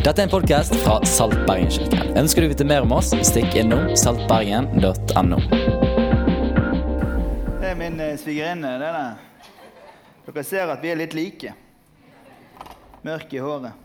[0.00, 2.14] Dette er en podkast fra Salt Bergen-kirken.
[2.16, 5.38] Ønsker du å vite mer om oss, stikk innom saltbergen.no.
[7.60, 8.70] Det er min eh, svigerinne.
[8.80, 9.18] det der.
[10.24, 11.52] Dere ser at vi er litt like.
[13.04, 13.76] Mørke i håret.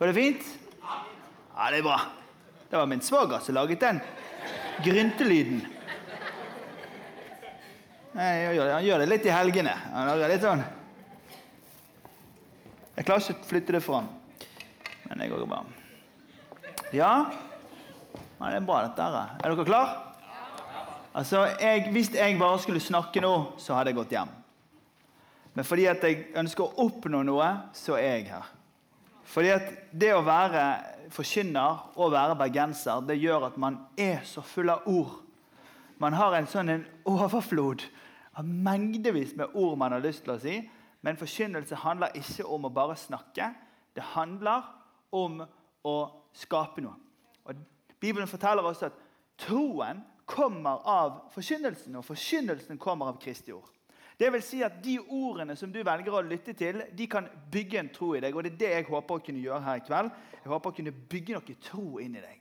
[0.00, 0.48] Var det fint?
[0.82, 2.00] Ja, det er bra.
[2.72, 4.00] Det var min svoger som laget den
[4.82, 5.60] gryntelyden.
[8.18, 9.76] Han gjør det litt i helgene.
[9.92, 10.64] Han lager litt sånn
[12.96, 14.10] Jeg klarer ikke å flytte det fram.
[15.12, 15.58] Men det går bra.
[16.96, 17.14] Ja,
[18.42, 19.34] Nei, det er bra, dette her.
[19.38, 19.90] Er dere klar?
[21.14, 24.32] Altså, jeg, Hvis jeg bare skulle snakke nå, så hadde jeg gått hjem.
[25.54, 28.48] Men fordi at jeg ønsker å oppnå noe, så er jeg her.
[29.30, 30.64] Fordi at det å være
[31.14, 35.20] forkynner og være bergenser, det gjør at man er så full av ord.
[36.02, 37.86] Man har en sånn en overflod
[38.34, 40.58] av mengdevis med ord man har lyst til å si.
[41.06, 43.52] Men forkynnelse handler ikke om å bare snakke.
[43.94, 44.66] Det handler
[45.12, 45.42] om
[45.84, 45.96] å
[46.36, 46.96] skape noe.
[47.44, 47.60] Og
[48.00, 48.96] Bibelen forteller oss at
[49.40, 53.70] troen kommer av forkynnelsen, og forkynnelsen kommer av Kristi ord.
[54.18, 57.80] Det vil si at De ordene som du velger å lytte til, de kan bygge
[57.80, 58.36] en tro i deg.
[58.36, 60.10] og Det er det jeg håper å kunne gjøre her i kveld.
[60.36, 62.38] Jeg håper å kunne bygge noe tro inn i deg.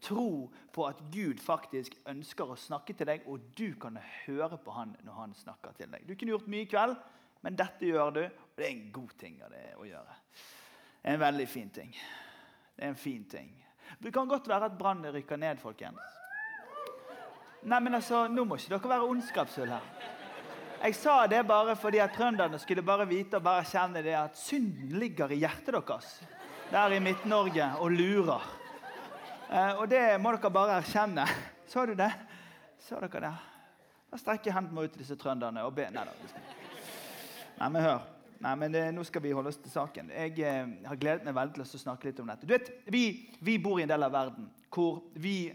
[0.00, 4.76] Tro på at Gud faktisk ønsker å snakke til deg, og du kan høre på
[4.76, 6.06] han når han snakker til deg.
[6.06, 6.94] Du kunne gjort mye i kveld,
[7.42, 10.16] men dette gjør du, og det er en god ting å gjøre.
[11.02, 11.92] Er en veldig fin ting.
[12.76, 13.52] Det er en fin ting.
[13.98, 16.16] Det kan godt være at brannen rykker ned, folkens.
[17.62, 20.14] Nei, men altså, Nå må ikke dere være ondskapsfulle her.
[20.78, 24.38] Jeg sa det bare fordi at trønderne skulle bare vite og bare kjenne det at
[24.38, 26.12] synden ligger i hjertet deres.
[26.70, 28.44] Der i Midt-Norge og lurer.
[29.50, 31.24] Eh, og det må dere bare erkjenne.
[31.66, 32.12] Så du det?
[32.84, 33.32] Så dere det?
[34.08, 35.90] Da strekker jeg hendene ut til disse trønderne og ber.
[35.92, 38.06] Nei, men hør.
[38.38, 40.12] Nei, men det, Nå skal vi holde oss til saken.
[40.14, 42.46] Jeg eh, har gledet meg veldig til å snakke litt om dette.
[42.46, 43.02] Du vet, vi,
[43.42, 45.48] vi bor i en del av verden hvor vi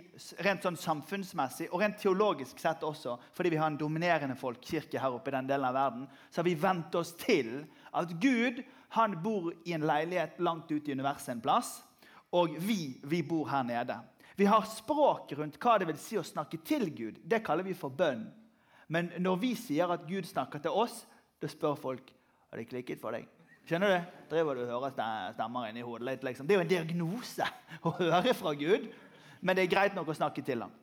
[0.43, 5.13] rent sånn samfunnsmessig og rent teologisk sett også, fordi vi har en dominerende folkekirke her
[5.13, 7.59] oppe i den delen av verden, så har vi vent oss til
[7.93, 8.63] at Gud
[8.97, 11.75] han bor i en leilighet langt ute i universet en plass,
[12.33, 13.99] og vi, vi bor her nede.
[14.35, 17.21] Vi har språk rundt hva det vil si å snakke til Gud.
[17.21, 18.25] Det kaller vi for bønn.
[18.89, 21.03] Men når vi sier at Gud snakker til oss,
[21.37, 22.09] da spør folk
[22.53, 23.25] har det klikket for deg.
[23.65, 24.13] Skjønner du?
[24.29, 26.25] Driver du og hører stemmer inni hodet litt?
[26.27, 26.45] Liksom.
[26.45, 27.47] Det er jo en diagnose
[27.87, 28.85] å høre fra Gud,
[29.41, 30.73] men det er greit nok å snakke til ham.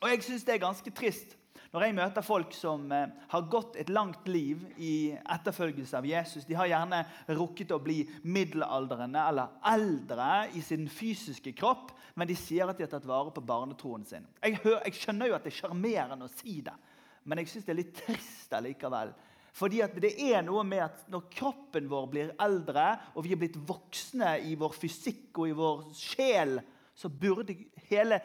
[0.00, 1.34] Og jeg syns det er ganske trist
[1.70, 6.46] når jeg møter folk som eh, har gått et langt liv i etterfølgelse av Jesus.
[6.46, 12.38] De har gjerne rukket å bli middelaldrende eller eldre i sin fysiske kropp, men de
[12.38, 14.26] sier at de har tatt vare på barnetroen sin.
[14.42, 16.74] Jeg, hører, jeg skjønner jo at det er sjarmerende å si det,
[17.22, 19.14] men jeg syns det er litt trist allikevel.
[19.56, 23.58] Fordi det er noe med at Når kroppen vår blir eldre, og vi er blitt
[23.68, 26.60] voksne i vår fysikk og i vår sjel,
[26.94, 27.56] så burde
[27.88, 28.20] hele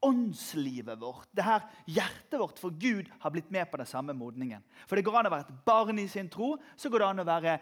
[0.00, 4.62] åndslivet vårt, det her hjertet vårt for Gud, har blitt med på den samme modningen.
[4.88, 7.20] For Det går an å være et barn i sin tro, så går det an
[7.20, 7.56] å være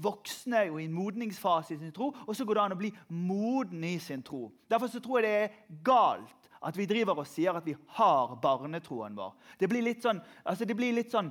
[0.00, 2.92] voksne og i en modningsfase i sin tro, og så går det an å bli
[3.08, 4.48] moden i sin tro.
[4.70, 8.36] Derfor så tror jeg det er galt at vi driver og sier at vi har
[8.40, 9.34] barnetroen vår.
[9.60, 11.28] Det blir litt sånn, altså det blir litt sånn,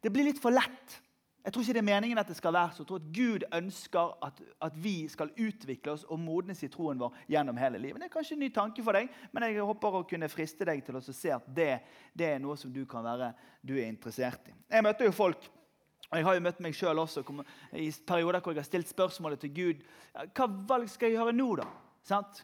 [0.00, 0.98] det blir litt for lett.
[1.40, 2.82] Jeg tror ikke det er meningen at det skal være så.
[2.82, 7.00] Jeg tror at Gud ønsker at, at vi skal utvikle oss og modnes i troen
[7.00, 8.02] vår gjennom hele livet.
[8.02, 10.82] Det er kanskje en ny tanke for deg, men jeg håper å kunne friste deg
[10.84, 11.70] til å se at det,
[12.12, 13.32] det er noe som du kan være
[13.64, 14.56] du er interessert i.
[14.68, 15.48] Jeg møter jo folk
[16.10, 17.22] og Jeg har jo møtt meg sjøl også
[17.78, 19.84] i perioder hvor jeg har stilt spørsmålet til Gud
[20.34, 21.46] hva valg skal jeg gjøre nå.
[21.60, 21.68] da?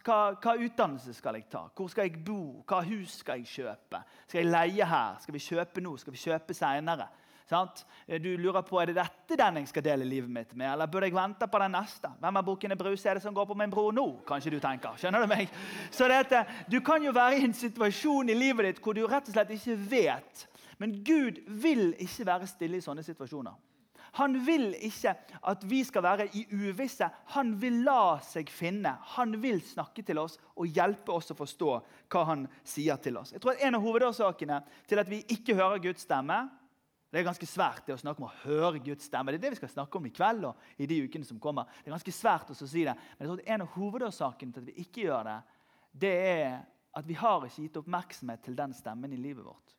[0.06, 1.64] Hva, hva utdannelse skal jeg ta?
[1.74, 2.62] Hvor skal jeg bo?
[2.68, 4.02] Hva hus skal jeg kjøpe?
[4.28, 5.18] Skal jeg leie her?
[5.18, 5.96] Skal vi kjøpe nå?
[5.98, 7.08] Skal vi kjøpe seinere?
[7.46, 7.84] Sant?
[8.06, 11.06] Du lurer på er det dette den jeg skal dele livet mitt med, eller burde
[11.06, 12.10] jeg vente på den neste?
[12.18, 14.06] Hvem av Bukkene Brus er det som går på min bro nå?
[14.26, 14.98] kanskje du tenker.
[14.98, 15.52] Skjønner Du meg?
[15.94, 19.30] Så dette, du kan jo være i en situasjon i livet ditt hvor du rett
[19.30, 20.46] og slett ikke vet.
[20.82, 23.54] Men Gud vil ikke være stille i sånne situasjoner.
[24.16, 25.12] Han vil ikke
[25.50, 27.08] at vi skal være i uvisse.
[27.36, 28.94] Han vil la seg finne.
[29.16, 31.72] Han vil snakke til oss og hjelpe oss å forstå
[32.12, 33.34] hva han sier til oss.
[33.34, 36.46] Jeg tror at En av hovedårsakene til at vi ikke hører Guds stemme
[37.10, 39.30] Det er ganske svært det å snakke om å høre Guds stemme.
[39.32, 41.68] Det er det vi skal snakke om i kveld og i de ukene som kommer.
[41.78, 44.64] Det er ganske svært å si det, men jeg tror at en av hovedårsakene til
[44.64, 45.36] at vi ikke gjør det,
[46.06, 46.50] det er
[46.96, 49.76] at vi har ikke gitt oppmerksomhet til den stemmen i livet vårt.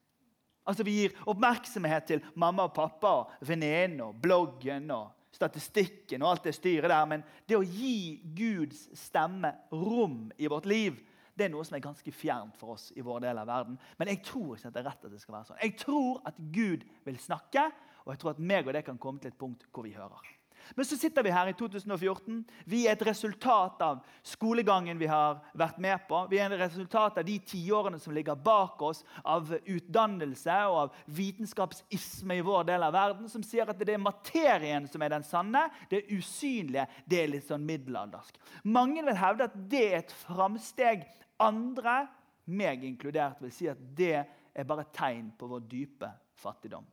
[0.68, 6.34] Altså Vi gir oppmerksomhet til mamma og pappa, og venninnen og bloggen og statistikken og
[6.34, 7.06] alt det styret der.
[7.10, 10.98] Men det å gi Guds stemme rom i vårt liv,
[11.38, 13.78] det er noe som er ganske fjernt for oss i vår del av verden.
[14.00, 15.62] Men jeg tror ikke at det er rett at det skal være sånn.
[15.62, 17.70] Jeg tror at Gud vil snakke,
[18.06, 20.34] og jeg tror at meg og det kan komme til et punkt hvor vi hører.
[20.76, 22.42] Men så sitter vi her i 2014.
[22.66, 26.24] Vi er et resultat av skolegangen vi har vært med på.
[26.32, 30.98] Vi er et resultat av de tiårene som ligger bak oss, av utdannelse og av
[31.20, 35.28] vitenskapsisme i vår del av verden, som sier at det er materien som er den
[35.28, 35.68] sanne.
[35.92, 38.40] Det usynlige det er litt sånn middelaldersk.
[38.68, 41.08] Mange vil hevde at det er et framsteg.
[41.44, 42.08] Andre,
[42.46, 44.16] meg inkludert, vil si at det
[44.58, 46.86] er bare tegn på vår dype fattigdom.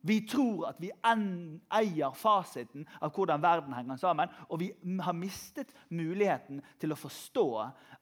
[0.00, 4.30] Vi tror at vi eier fasiten av hvordan verden henger sammen.
[4.48, 4.68] Og vi
[5.02, 7.48] har mistet muligheten til å forstå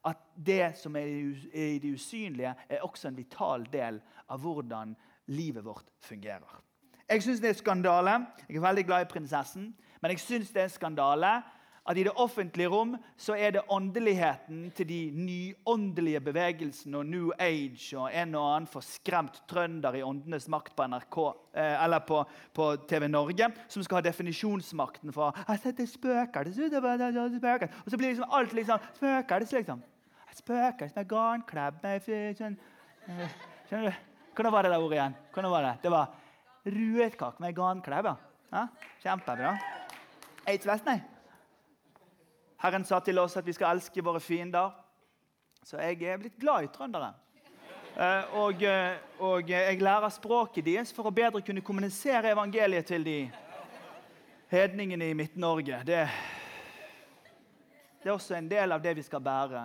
[0.05, 4.93] at det som er i det usynlige, er også en vital del av hvordan
[5.33, 6.61] livet vårt fungerer.
[7.09, 8.13] Jeg syns det er skandale.
[8.45, 9.71] Jeg er veldig glad i prinsessen.
[10.01, 11.39] Men jeg syns det er skandale
[11.87, 17.29] at i det offentlige rom så er det åndeligheten til de nyåndelige bevegelsene og New
[17.39, 21.17] Age og en og annen forskremt trønder i Åndenes makt på NRK
[21.55, 22.21] eh, eller på,
[22.53, 26.53] på, TV Norge som skal ha definisjonsmakten for jeg det spøker, det
[27.39, 27.67] spøker.
[27.85, 29.83] Og så blir liksom alt liksom spøker det liksom.
[30.37, 31.85] Spøker med garnklebb
[32.37, 32.59] sånn,
[33.07, 33.37] eh,
[33.69, 34.05] Skjønner du?
[34.37, 35.19] Hvordan var det der ordet igjen?
[35.33, 36.07] Hvordan var Det Det var
[36.67, 38.15] ruetkake med garnklebb.
[38.51, 38.67] Ja?
[39.01, 39.57] Kjempebra.
[40.47, 41.01] Eids Vestnei.
[42.57, 44.71] Herren sa til oss at vi skal elske våre fiender.
[45.63, 47.11] Så jeg er blitt glad i trøndere.
[47.97, 53.05] Eh, og, eh, og jeg lærer språket deres for å bedre kunne kommunisere evangeliet til
[53.05, 53.17] de
[54.51, 55.81] hedningene i Midt-Norge.
[55.85, 56.03] Det,
[58.03, 59.63] det, er også en del av det vi skal bære,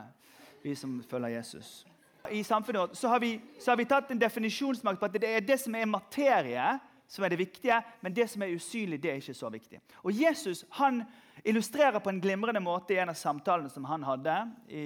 [0.65, 1.85] vi som følger Jesus.
[2.31, 5.29] I samfunnet vårt så har, vi, så har vi tatt en definisjonsmakt på at det
[5.29, 6.67] er det som er materie,
[7.09, 9.81] som er det viktige, men det som er usynlig, det er ikke så viktig.
[10.03, 11.03] Og Jesus han
[11.45, 14.37] illustrerer på en glimrende måte i en av samtalene som han hadde
[14.69, 14.85] i,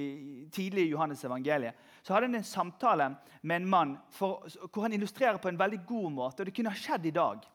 [0.52, 1.76] tidlig i Johannes evangeliet.
[2.02, 3.10] Så hadde han en samtale
[3.42, 6.42] med en mann for, hvor han illustrerer på en veldig god måte.
[6.42, 7.46] og Det kunne ha skjedd i dag.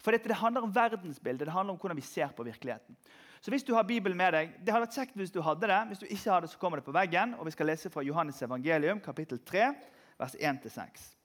[0.00, 2.96] For dette, Det handler om verdensbildet, det handler om hvordan vi ser på virkeligheten.
[3.40, 5.86] Så hvis du har Bibelen med deg, Det hadde vært kjekt hvis du hadde det.
[5.88, 7.34] Hvis du ikke har det, så kommer det på veggen.
[7.34, 9.74] og Vi skal lese fra Johannes evangelium, kapittel 3,
[10.18, 11.16] vers 1-6.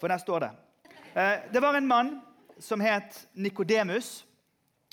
[0.00, 0.50] For der står det
[1.52, 2.20] det var en mann
[2.58, 4.26] som het Nikodemus.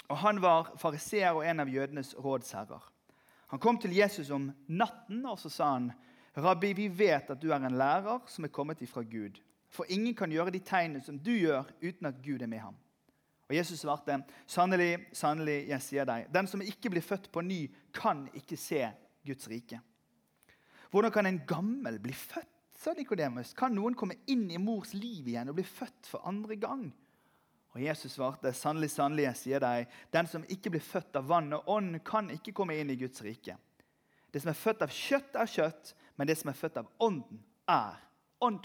[0.09, 2.91] og Han var fariseer og en av jødenes rådsherrer.
[3.47, 5.91] Han kom til Jesus om natten og så sa han,
[6.37, 10.15] 'Rabbi, vi vet at du er en lærer som er kommet ifra Gud.' 'For ingen
[10.15, 12.77] kan gjøre de tegnene som du gjør, uten at Gud er med ham.'
[13.49, 17.71] Og Jesus svarte, 'Sannelig, sannelig, jeg sier deg, den som ikke blir født på ny,
[17.93, 18.91] kan ikke se
[19.25, 19.79] Guds rike.'
[20.91, 22.54] Hvordan kan en gammel bli født?
[22.75, 26.57] Sa Nikodemus, kan noen komme inn i mors liv igjen og bli født for andre
[26.59, 26.85] gang?
[27.75, 31.51] Og Jesus svarte, sannelig, sannelig, jeg sier deg, den som ikke blir født av vann
[31.57, 33.57] og ånd, kan ikke komme inn i Guds rike.
[34.31, 37.41] Det som er født av kjøtt, er kjøtt, men det som er født av ånden,
[37.67, 37.99] er
[38.43, 38.63] ånd.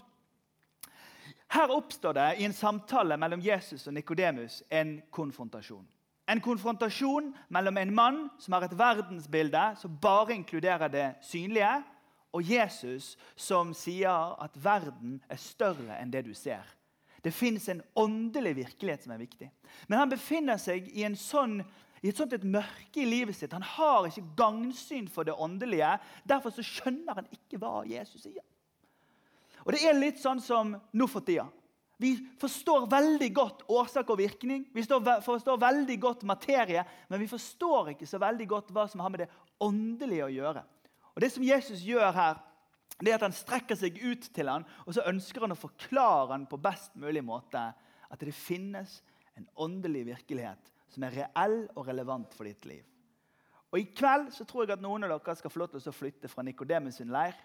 [1.51, 5.87] Her oppstår det i en samtale mellom Jesus og Nikodemus en konfrontasjon.
[6.31, 11.81] En konfrontasjon mellom en mann som har et verdensbilde som bare inkluderer det synlige,
[12.37, 16.67] og Jesus som sier at verden er større enn det du ser.
[17.21, 19.51] Det fins en åndelig virkelighet som er viktig.
[19.89, 21.59] Men han befinner seg i, sånn,
[22.01, 23.53] i et sånt et mørke i livet sitt.
[23.53, 25.99] Han har ikke gangsyn for det åndelige.
[26.25, 28.45] Derfor så skjønner han ikke hva Jesus sier.
[29.67, 31.45] Og Det er litt sånn som nå for tida.
[32.01, 34.63] Vi forstår veldig godt årsak og virkning.
[34.73, 39.13] Vi forstår veldig godt materie, men vi forstår ikke så veldig godt hva som har
[39.13, 40.63] med det åndelige å gjøre.
[41.15, 42.41] Og Det som Jesus gjør her,
[43.01, 46.35] det er at han strekker seg ut til ham, og så ønsker han å forklare
[46.35, 47.63] ham på best mulig måte
[48.11, 48.99] at det finnes
[49.39, 52.85] en åndelig virkelighet som er reell og relevant for ditt liv.
[53.71, 55.95] Og I kveld så tror jeg at noen av dere skal få lov til å
[55.95, 57.37] flytte fra Nikodemus sin leir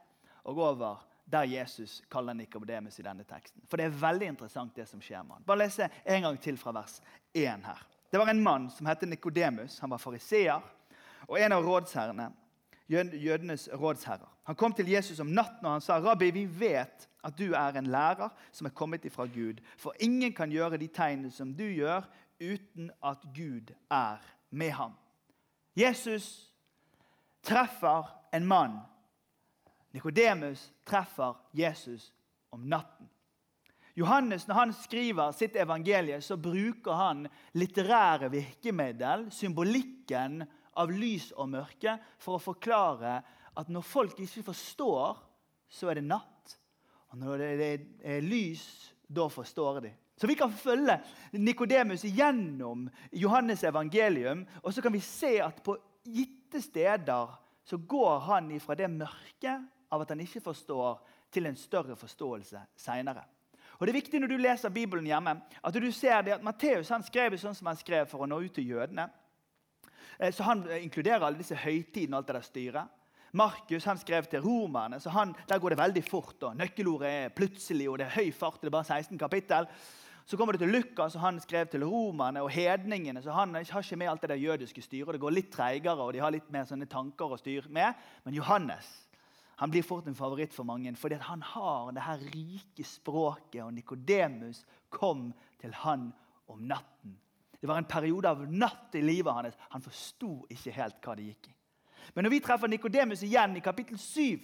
[0.46, 3.62] og over der Jesus kaller Nikodemus i denne teksten.
[3.70, 5.46] For det er veldig interessant, det som skjer med han.
[5.46, 7.00] Bare lese en gang til fra vers
[7.34, 7.86] 1 her.
[8.12, 9.80] Det var en mann som het Nikodemus.
[9.82, 10.62] Han var fariseer
[11.26, 12.30] og en av rådsherrene
[12.90, 14.32] jødenes rådsherrer.
[14.44, 17.78] Han kom til Jesus om natten og han sa, 'Rabbi, vi vet at du er
[17.78, 21.64] en lærer som er kommet ifra Gud.' 'For ingen kan gjøre de tegnene som du
[21.64, 22.02] gjør,
[22.42, 24.18] uten at Gud er
[24.52, 24.98] med ham.'
[25.76, 26.54] Jesus
[27.44, 28.80] treffer en mann.
[29.94, 32.14] Nikodemus treffer Jesus
[32.52, 33.10] om natten.
[33.96, 40.44] Johannes, Når han skriver sitt evangelie, så bruker han litterære virkemiddel, symbolikken
[40.76, 43.20] av lys og mørke for å forklare
[43.56, 45.20] at når folk ikke forstår,
[45.72, 46.56] så er det natt.
[47.14, 47.70] Og når det
[48.04, 48.66] er lys,
[49.08, 49.94] da forstår de.
[50.16, 50.96] Så vi kan følge
[51.36, 57.34] Nikodemus gjennom Johannes evangelium, og så kan vi se at på gitte steder
[57.66, 61.00] så går han ifra det mørket av at han ikke forstår,
[61.34, 63.26] til en større forståelse seinere.
[63.76, 66.94] Og det er viktig når du leser Bibelen hjemme, at du ser det at Matteus
[66.94, 69.10] han skrev sånn som han skrev for å nå ut til jødene.
[70.20, 73.02] Eh, så Han inkluderer alle disse høytidene og alt det der styret.
[73.36, 76.44] Markus han skrev til romerne, så han, der går det veldig fort.
[76.44, 78.62] og Nøkkelordet er plutselig, og det er høy fart.
[78.62, 79.68] det er bare 16 kapittel.
[80.26, 83.22] Så kommer det til Lukas, og han skrev til romerne og hedningene.
[83.22, 85.14] så Han har ikke med alt det der jødiske styret.
[85.14, 87.94] Det går litt treigere, og de har litt mer sånne tanker å styre med.
[88.24, 89.06] Men Johannes
[89.56, 93.62] han blir fort en favoritt for mange, fordi han har det her rike språket.
[93.64, 95.30] Og Nikodemus kom
[95.62, 96.10] til han
[96.48, 97.16] om natten.
[97.66, 99.56] Det var en periode av natt i livet hans.
[99.74, 101.54] Han forsto ikke helt hva det gikk i.
[102.14, 104.36] Men når vi treffer Nikodemus igjen i kapittel 7,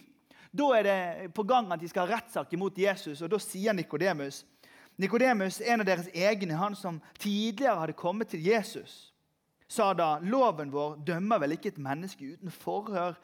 [0.49, 3.21] da er det på gang at de skal ha rettssak imot Jesus.
[3.21, 4.41] og Da sier Nikodemus
[4.97, 9.13] Nikodemus, en av deres egne, han som tidligere hadde kommet til Jesus,
[9.69, 13.15] sa da loven vår dømmer vel ikke et menneske uten forhør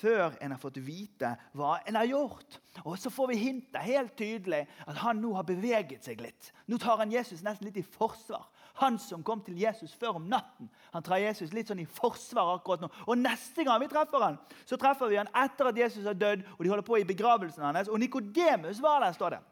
[0.00, 2.58] før en har fått vite hva en har gjort.
[2.82, 6.50] Og Så får vi hintet helt tydelig at han nå har beveget seg litt.
[6.66, 8.48] Nå tar han Jesus nesten litt i forsvar.
[8.82, 12.56] Han som kom til Jesus før om natten, han tar Jesus litt sånn i forsvar
[12.56, 12.88] akkurat nå.
[13.06, 16.42] Og Neste gang vi treffer han, så treffer vi han etter at Jesus har dødd,
[16.56, 17.90] og de holder på i begravelsen hans.
[17.90, 19.42] Og Nikodemus var der, står det.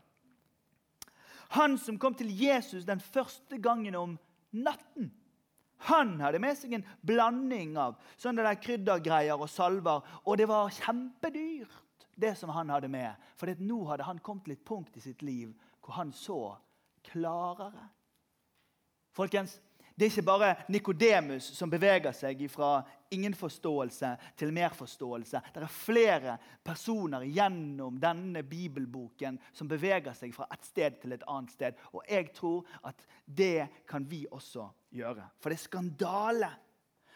[1.55, 4.17] Han som kom til Jesus den første gangen om
[4.51, 5.13] natten.
[5.91, 10.03] Han hadde med seg en blanding av sånne der kryddergreier og salver.
[10.27, 13.19] Og det var kjempedyrt, det som han hadde med.
[13.39, 15.51] For nå hadde han kommet til et punkt i sitt liv
[15.83, 16.55] hvor han så
[17.11, 17.91] klarere.
[19.13, 19.59] Folkens,
[19.95, 22.81] det er ikke bare Nikodemus som beveger seg fra
[23.13, 25.43] ingen forståelse til mer forståelse.
[25.53, 31.27] Det er flere personer gjennom denne bibelboken som beveger seg fra et sted til et
[31.29, 31.79] annet sted.
[31.93, 35.29] Og jeg tror at det kan vi også gjøre.
[35.39, 36.53] For det er skandale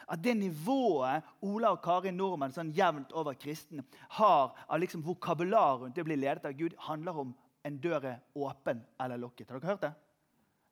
[0.06, 3.82] at det nivået Ola og Kari Nordmann sånn jevnt over kristne
[4.20, 7.34] har av liksom vokabular rundt det å bli ledet av Gud, handler om
[7.66, 9.50] en dør er åpen eller lukket.
[9.50, 9.96] Har dere hørt det?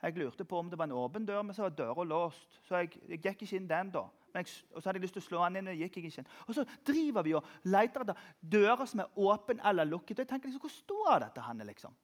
[0.04, 2.58] Jeg lurte på om det var en åpen dør, men så var døra låst.
[2.68, 3.92] Så jeg, jeg, gikk ikke inn den.
[3.94, 4.02] da.
[4.34, 6.32] Jeg, og så hadde jeg lyst til å slå den inn, gikk jeg ikke inn.
[6.44, 10.18] Og så driver vi og leter etter dører som er åpne eller lukket.
[10.18, 11.96] Og jeg tenker liksom, Hvor står dette henne, liksom?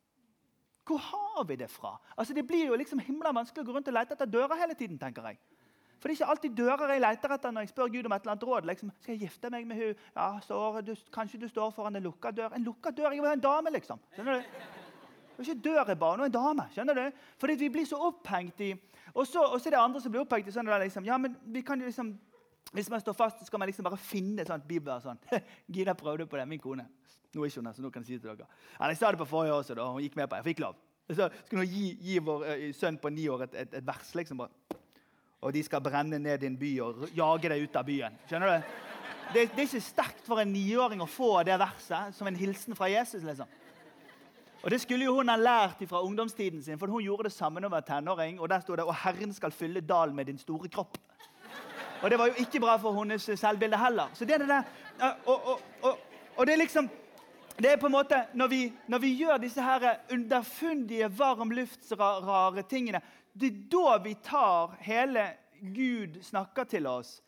[0.89, 1.99] Hvor har vi det fra?
[2.17, 4.75] Altså, Det blir jo liksom himla vanskelig å gå rundt og lete etter dører hele
[4.75, 4.99] tiden.
[4.99, 5.39] tenker jeg.
[6.01, 8.23] For det er ikke alltid dører jeg leter etter når jeg spør Gud om et
[8.23, 8.69] eller annet råd.
[8.71, 10.07] Liksom, skal jeg gifte meg med hun?
[10.17, 12.55] Ja, så, du, Kanskje du står foran en lukka dør?
[12.57, 13.13] En lukka dør?
[13.13, 14.01] Jeg vil ha en dame, liksom.
[14.17, 14.80] Skjønner du?
[15.41, 16.67] Er ikke dør jeg bare, nå er en dame.
[16.75, 17.21] skjønner du?
[17.41, 18.75] Fordi vi blir så opphengt i
[19.15, 21.63] Og så, og er det andre som blir opphengt i sånn liksom, ja, men vi
[21.63, 22.19] kan jo liksom,
[22.73, 25.01] Hvis man står fast, så skal man liksom bare finne et sånt bibel.
[25.01, 25.19] sånn.
[25.73, 26.87] Gina prøvde på det, min kone.
[27.35, 28.47] Nå er ikke hun her, så nå kan jeg si det til dere.
[28.79, 30.43] Eller, jeg sa det på forrige år også, da, hun gikk med på det.
[30.43, 30.77] Jeg fikk lov.
[31.11, 34.15] Så skulle hun gi, gi vår uh, sønn på ni år et, et, et vers.
[34.15, 34.79] liksom bare.
[35.41, 38.21] Og de skal brenne ned din by og jage deg ut av byen.
[38.29, 38.71] Skjønner du?
[39.31, 42.77] Det, det er ikke sterkt for en niåring å få det verset som en hilsen
[42.77, 43.25] fra Jesus.
[43.25, 43.49] liksom.
[44.63, 47.61] Og Det skulle jo hun ha lært fra ungdomstiden sin, for hun gjorde det samme
[47.61, 48.41] når hun var tenåring.
[48.41, 51.01] Og Der sto det 'Og Herren skal fylle dalen med din store kropp'.
[52.03, 54.11] Og Det var jo ikke bra for hennes selvbilde heller.
[54.15, 54.63] Så det er det der,
[55.27, 55.99] og, og, og,
[56.37, 56.91] og det er liksom
[57.59, 63.01] det er på en måte, Når vi, når vi gjør disse her underfundige, varmluftsrare tingene,
[63.41, 67.23] det er da vi tar hele Gud snakker til oss,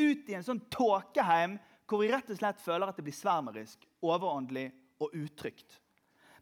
[0.00, 3.82] ut i en sånn tåkeheim hvor vi rett og slett føler at det blir svermerisk,
[4.02, 5.80] overåndelig og utrygt.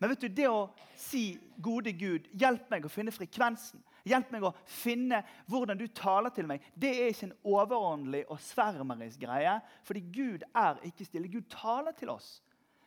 [0.03, 4.43] Men vet du, det å si 'Gode Gud, hjelp meg å finne frekvensen', hjelp meg
[4.43, 9.53] å finne hvordan du taler til meg, det er ikke en overåndelig og svermerisk greie.
[9.87, 11.31] Fordi Gud er ikke stille.
[11.31, 12.41] Gud taler til oss.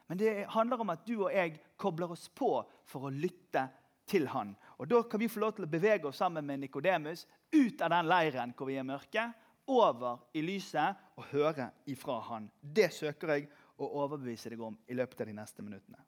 [0.10, 2.50] Men det handler om at du og jeg kobler oss på
[2.84, 3.63] for å lytte
[4.12, 4.51] til han.
[4.77, 7.24] Og Da kan vi få lov til å bevege oss sammen med Nikodemus
[7.55, 9.29] ut av den leiren hvor vi er mørke,
[9.72, 12.51] over i lyset og høre ifra han.
[12.60, 13.48] Det søker jeg
[13.79, 16.03] å overbevise deg om i løpet av de neste minuttene.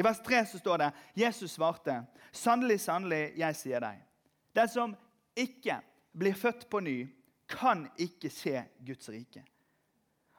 [0.00, 0.90] I vers 3 så står det
[1.20, 3.98] Jesus svarte, 'Sannelig, sannelig, jeg sier deg:"
[4.56, 4.94] Den som
[5.36, 5.80] ikke
[6.16, 7.08] blir født på ny,
[7.48, 9.44] kan ikke se Guds rike.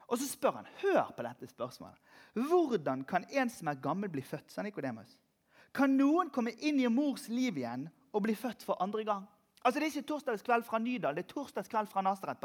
[0.08, 1.96] Og så spør han, hør på dette spørsmålet.
[2.34, 4.52] Hvordan kan en som er gammel, bli født?
[4.52, 5.18] sa Nikodemus.
[5.74, 9.28] Kan noen komme inn i mors liv igjen og bli født for andre gang?
[9.64, 12.42] Altså Det er ikke torsdagskveld fra Nydal, det er torsdagskveld fra Nasaret.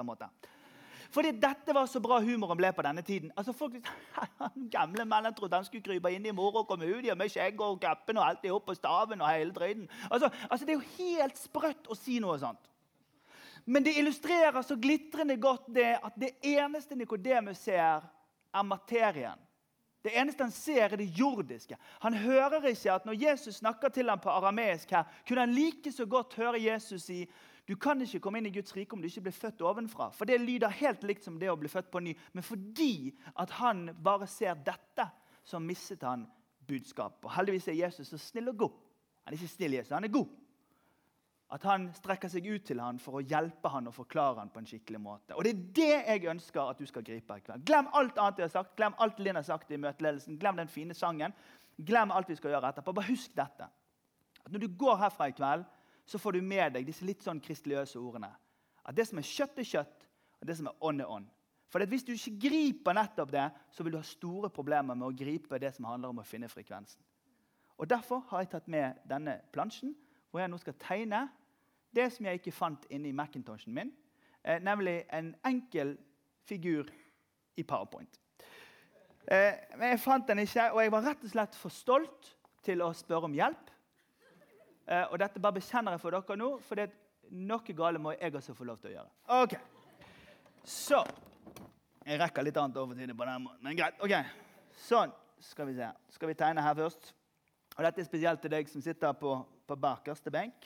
[1.13, 3.31] Fordi dette var så bra humoren ble på denne tiden.
[3.37, 3.75] Altså folk,
[4.75, 7.61] Gamle mannen trodde han skulle krype inn i mor og komme ut igjen med skjegg
[7.63, 9.21] og kappen og alt det opp staven.
[9.21, 9.87] og hele drøyden.
[10.11, 12.71] Altså, altså, Det er jo helt sprøtt å si noe sånt.
[13.65, 18.05] Men det illustrerer så glitrende godt det at det eneste Nikodemus ser,
[18.55, 19.39] er materien.
[20.03, 21.75] Det eneste han ser, er det jordiske.
[21.99, 25.91] Han hører ikke at når Jesus snakker til ham på arameisk, her, kunne han like
[25.91, 27.25] så godt høre Jesus si
[27.67, 30.07] du kan ikke komme inn i Guds rike om du ikke blir født ovenfra.
[30.15, 32.13] For det lyder helt likt som det å bli født på ny.
[32.31, 35.09] Men fordi at han bare ser dette,
[35.43, 36.23] så mistet han
[36.67, 37.19] budskap.
[37.25, 38.83] Og Heldigvis er Jesus så snill og god
[39.25, 39.91] Han er ikke snill, Jesus.
[39.91, 40.29] Han er god.
[41.51, 44.61] At han strekker seg ut til han for å hjelpe han og forklare han på
[44.61, 45.35] en skikkelig måte.
[45.35, 47.65] Og Det er det jeg ønsker at du skal gripe kveld.
[47.67, 50.71] Glem alt annet jeg har sagt, glem alt Linn har sagt i møteledelsen, glem den
[50.71, 51.35] fine sangen.
[51.77, 52.95] Glem alt vi skal gjøre etterpå.
[52.95, 53.67] Bare husk dette.
[54.45, 55.67] At Når du går herfra i kveld,
[56.07, 58.29] så får du med deg disse litt sånn kristeligøse ordene.
[58.87, 60.07] At det som er kjøtt, er kjøtt,
[60.39, 61.27] og det som er ånd, er ånd.
[61.67, 65.15] For Hvis du ikke griper nettopp det, så vil du ha store problemer med å
[65.15, 67.01] gripe det som handler om å finne frekvensen.
[67.77, 69.93] Og Derfor har jeg tatt med denne plansjen,
[70.31, 71.27] hvor jeg nå skal tegne
[71.95, 73.91] det som jeg ikke fant inni Macintoshen min,
[74.43, 75.97] eh, nemlig en enkel
[76.47, 76.87] figur
[77.57, 78.19] i Powerpoint.
[79.27, 82.81] Eh, men jeg fant den ikke, og jeg var rett og slett for stolt til
[82.81, 83.71] å spørre om hjelp.
[84.87, 86.95] Eh, og dette bare bekjenner jeg for dere nå, for det er
[87.35, 89.09] noe gale må jeg også få lov til å gjøre.
[89.43, 89.57] Ok,
[90.63, 91.05] Så
[92.07, 93.99] Jeg rekker litt annet over til det på den måten, men greit.
[93.99, 94.13] ok.
[94.87, 95.11] Sånn.
[95.39, 95.87] Skal vi se.
[96.09, 97.13] Skal vi tegne her først?
[97.77, 99.33] Og Dette er spesielt til deg som sitter på,
[99.67, 100.65] på bakerste benk.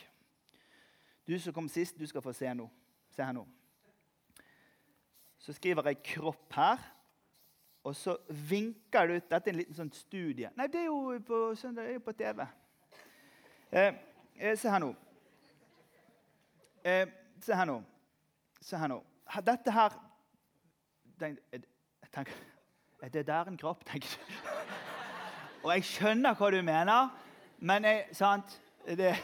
[1.27, 2.69] Du som kom sist, du skal få se nå.
[3.11, 3.43] Se her nå.
[5.37, 6.77] Så skriver jeg 'kropp' her.
[7.83, 10.49] Og så vinker du ut Dette er en liten sånn studie.
[10.55, 12.47] Nei, det er jo på søndag, det er jo på TV.
[13.71, 13.93] Eh,
[14.39, 14.93] eh, se her nå.
[16.83, 17.07] Eh,
[17.41, 17.81] se her nå.
[18.61, 19.01] Se her nå.
[19.45, 19.97] Dette her
[21.19, 21.61] den, jeg
[22.13, 22.33] tenker,
[23.01, 24.37] Er det der en kropp, tenker jeg.
[25.63, 27.09] Og jeg skjønner hva du mener,
[27.59, 29.15] men jeg, sant det,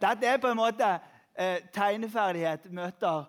[0.00, 0.88] Dette er på en måte
[1.34, 3.24] eh, tegneferdighet møter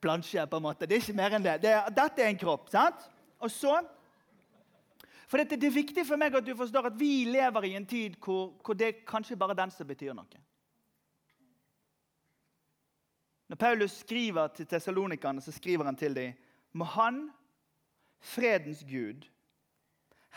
[0.00, 0.46] plansje.
[0.46, 0.86] på en måte.
[0.86, 1.56] Det er ikke mer enn det.
[1.62, 2.68] det dette er en kropp.
[2.70, 3.10] sant?
[3.38, 3.80] Og så
[5.26, 8.14] For det, er viktig for meg at du forstår at vi lever i en tid
[8.22, 10.42] hvor, hvor det kanskje bare den som betyr noe.
[13.46, 16.32] Når Paulus skriver til tessalonikerne, så skriver han til dem
[16.72, 17.30] Må Han,
[18.18, 19.26] fredens Gud,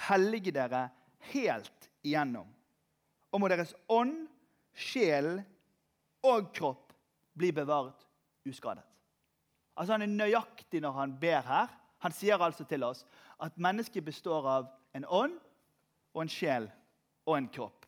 [0.09, 0.89] hellige dere
[1.33, 2.47] helt igjennom.
[3.31, 4.27] Og må deres ånd,
[4.73, 5.39] sjel
[6.25, 6.93] og kropp
[7.37, 8.05] bli bevart
[8.47, 8.85] uskadet.
[9.75, 11.67] Altså Han er nøyaktig når han ber her.
[11.99, 13.05] Han sier altså til oss
[13.39, 15.35] at mennesket består av en ånd
[16.13, 16.69] og en sjel
[17.27, 17.85] og en kropp.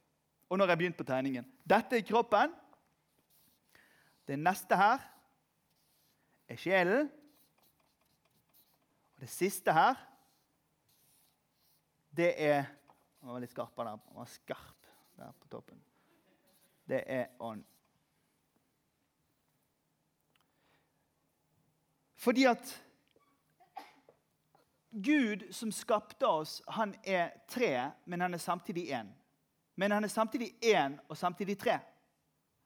[0.50, 1.48] Og nå har jeg begynt på tegningen.
[1.64, 2.52] Dette er kroppen.
[4.28, 5.04] Det neste her
[6.52, 7.10] er sjelen.
[9.16, 9.96] Og det siste her,
[12.12, 12.70] det er
[13.22, 14.00] Den var litt skarp der.
[14.18, 15.78] Var skarp der på toppen.
[16.90, 17.62] Det er ånd.
[22.18, 22.72] Fordi at
[24.92, 29.08] Gud som skapte oss, han er tre, men han er samtidig én.
[29.76, 31.80] Men han er samtidig én og samtidig tre.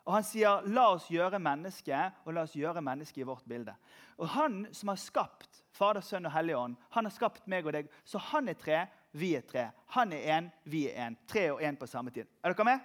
[0.05, 3.75] Og Han sier 'la oss gjøre mennesket', og 'la oss gjøre mennesket i vårt bilde'.
[4.17, 7.73] Og Han som har skapt Fader, Sønn og Hellig Ånd, han har skapt meg og
[7.73, 7.89] deg.
[8.05, 9.71] Så han er tre, vi er tre.
[9.87, 11.17] Han er én, vi er én.
[11.27, 12.25] Tre og én på samme tid.
[12.43, 12.79] Er dere med?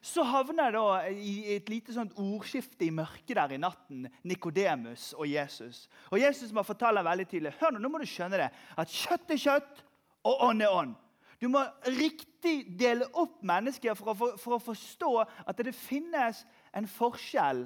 [0.00, 4.06] Så havner jeg da i et lite sånt ordskifte i mørket der i natten.
[4.24, 5.84] Nikodemus og Jesus.
[6.10, 9.34] Og Jesus må fortelle veldig tydelig Hør nå, nå må du skjønne det, at kjøtt
[9.34, 9.82] er kjøtt,
[10.28, 10.94] og ånd er ånd.
[11.42, 15.12] Du må riktig dele opp mennesker for å, for, for å forstå
[15.50, 17.64] at det finnes en forskjell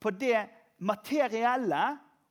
[0.00, 0.44] på det
[0.78, 1.82] materielle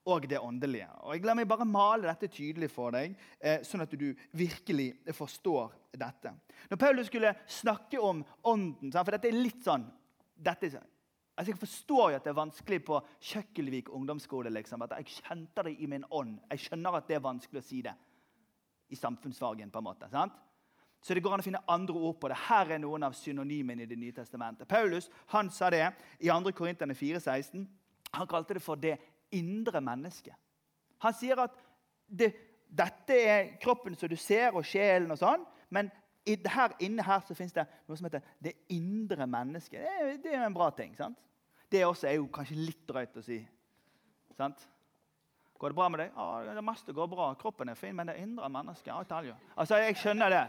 [0.09, 0.89] og det åndelige.
[1.05, 4.91] Og jeg La meg bare male dette tydelig for deg, eh, sånn at du virkelig
[5.15, 6.33] forstår dette.
[6.69, 9.85] Når Paulus skulle snakke om ånden For dette er litt sånn
[10.35, 10.71] dette,
[11.35, 14.49] altså Jeg forstår jo at det er vanskelig på Kjøkkelvik ungdomsskole.
[14.49, 16.39] Liksom, at Jeg kjente det i min ånd.
[16.51, 17.95] Jeg skjønner at det er vanskelig å si det
[18.89, 19.71] i samfunnsfagen.
[19.71, 20.33] på en måte, sant?
[21.01, 22.37] Så det går an å finne andre ord på det.
[22.49, 24.67] Her er noen av synonymene i Det nye testamentet.
[24.67, 26.51] Paulus han sa det i 2.
[26.51, 27.67] Korinterne 4,16.
[28.13, 28.97] Han kalte det for det
[29.35, 30.35] indre mennesket.
[31.03, 31.55] Han sier at
[32.07, 32.33] det,
[32.67, 35.45] dette er kroppen som du ser, og sjelen og sånn.
[35.69, 35.91] Men
[36.27, 39.81] her inne her så fins det noe som heter det indre mennesket.
[39.81, 40.95] Det er, det er en bra ting.
[40.97, 41.17] sant?
[41.69, 43.39] Det også er jo kanskje litt drøyt å si.
[44.37, 44.67] sant?
[45.59, 46.11] Går det bra med deg?
[46.15, 47.33] Ja, det meste går bra.
[47.35, 48.93] Kroppen er fin, men det indre mennesket
[49.55, 50.45] Altså, Jeg skjønner det.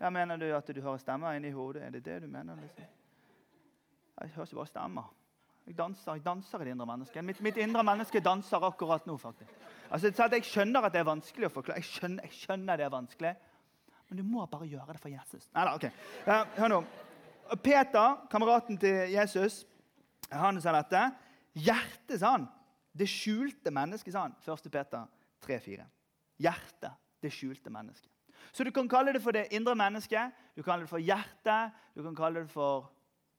[0.00, 1.82] Ja, Mener du at du hører stemmer inni hodet?
[1.82, 2.56] Er det det du mener?
[2.56, 2.84] Liksom?
[4.20, 5.12] Jeg hører ikke bare stemmer.
[5.66, 7.24] Jeg danser, jeg danser i det indre mennesket.
[7.24, 9.16] Mitt, mitt, indre menneske danser akkurat nå.
[9.16, 9.50] faktisk.
[9.90, 11.78] Altså, jeg skjønner at det er vanskelig å forklare.
[11.78, 13.34] Jeg skjønner, jeg skjønner det er vanskelig.
[14.08, 15.46] Men du må bare gjøre det for Jesus.
[15.54, 15.86] Nei da, ok.
[16.58, 16.80] Hør nå.
[17.62, 19.62] Peter, kameraten til Jesus,
[20.32, 21.04] han sa dette.
[21.54, 22.48] Hjertet, sa han.
[22.92, 24.34] Det skjulte mennesket, sa han.
[24.42, 24.70] 1.
[24.72, 25.06] Peter
[25.46, 25.86] 3-4.
[26.42, 28.10] Hjertet, det skjulte mennesket.
[28.52, 31.78] Så du kan kalle det for det indre mennesket, du kan kalle det for hjertet,
[31.94, 32.90] du kan kalle det for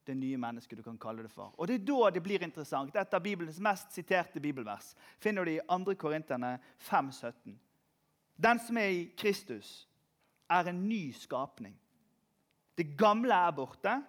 [0.06, 1.54] det nye mennesket du kan kalle det for.
[1.58, 2.96] Og Det er da det blir interessant.
[2.96, 5.96] Et av Bibelens mest siterte bibelvers finner du i 2.
[6.00, 6.58] Korinterne
[6.90, 7.56] 5,17.
[8.36, 9.88] Den som er i Kristus,
[10.50, 11.76] er en ny skapning.
[12.78, 14.02] Det gamle er borte.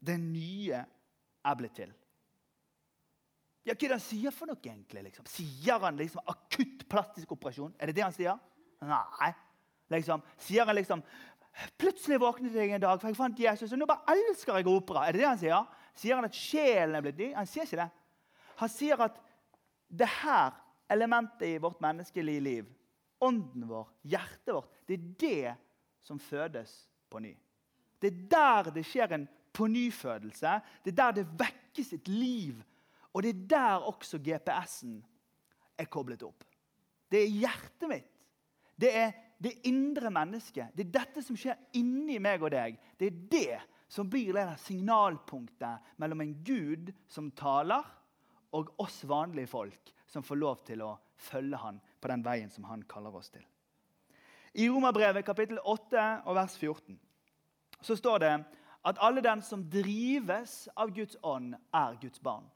[0.00, 0.78] det nye
[1.44, 1.90] er blitt til.
[3.66, 5.02] Ja, Hva er det han sier for noe, egentlig?
[5.04, 5.26] Liksom?
[5.28, 7.74] Sier han liksom akutt plastisk operasjon?
[7.78, 8.38] Er det det han sier?
[8.80, 9.32] Nei.
[9.90, 11.02] Liksom, sier han liksom
[11.80, 15.06] Plutselig våknet jeg en dag, for jeg fant Jesus, og nå bare elsker jeg opera.
[15.06, 15.66] Er det det han sier?
[15.98, 17.30] Sier han at sjelen er blitt ny?
[17.36, 17.88] Han sier ikke det.
[18.60, 19.18] Han sier at
[19.90, 20.54] det her
[20.90, 22.70] elementet i vårt menneskelige liv,
[23.20, 25.54] ånden vår, hjertet vårt, det er det
[26.04, 26.72] som fødes
[27.10, 27.34] på ny.
[28.00, 30.54] Det er der det skjer en pånyfødelse.
[30.84, 32.62] Det er der det vekkes et liv.
[33.12, 35.00] Og det er der også GPS-en
[35.78, 36.44] er koblet opp.
[37.10, 38.10] Det er hjertet mitt.
[38.80, 40.74] Det er det indre mennesket.
[40.76, 42.76] Det er dette som skjer inni meg og deg.
[43.00, 47.86] Det er det som blir det signalpunktet mellom en Gud som taler,
[48.52, 52.66] og oss vanlige folk som får lov til å følge han på den veien som
[52.66, 53.44] han kaller oss til.
[54.58, 56.98] I Romerbrevet kapittel 8 og vers 14
[57.80, 58.32] så står det
[58.90, 62.48] at alle den som drives av Guds ånd, er Guds barn.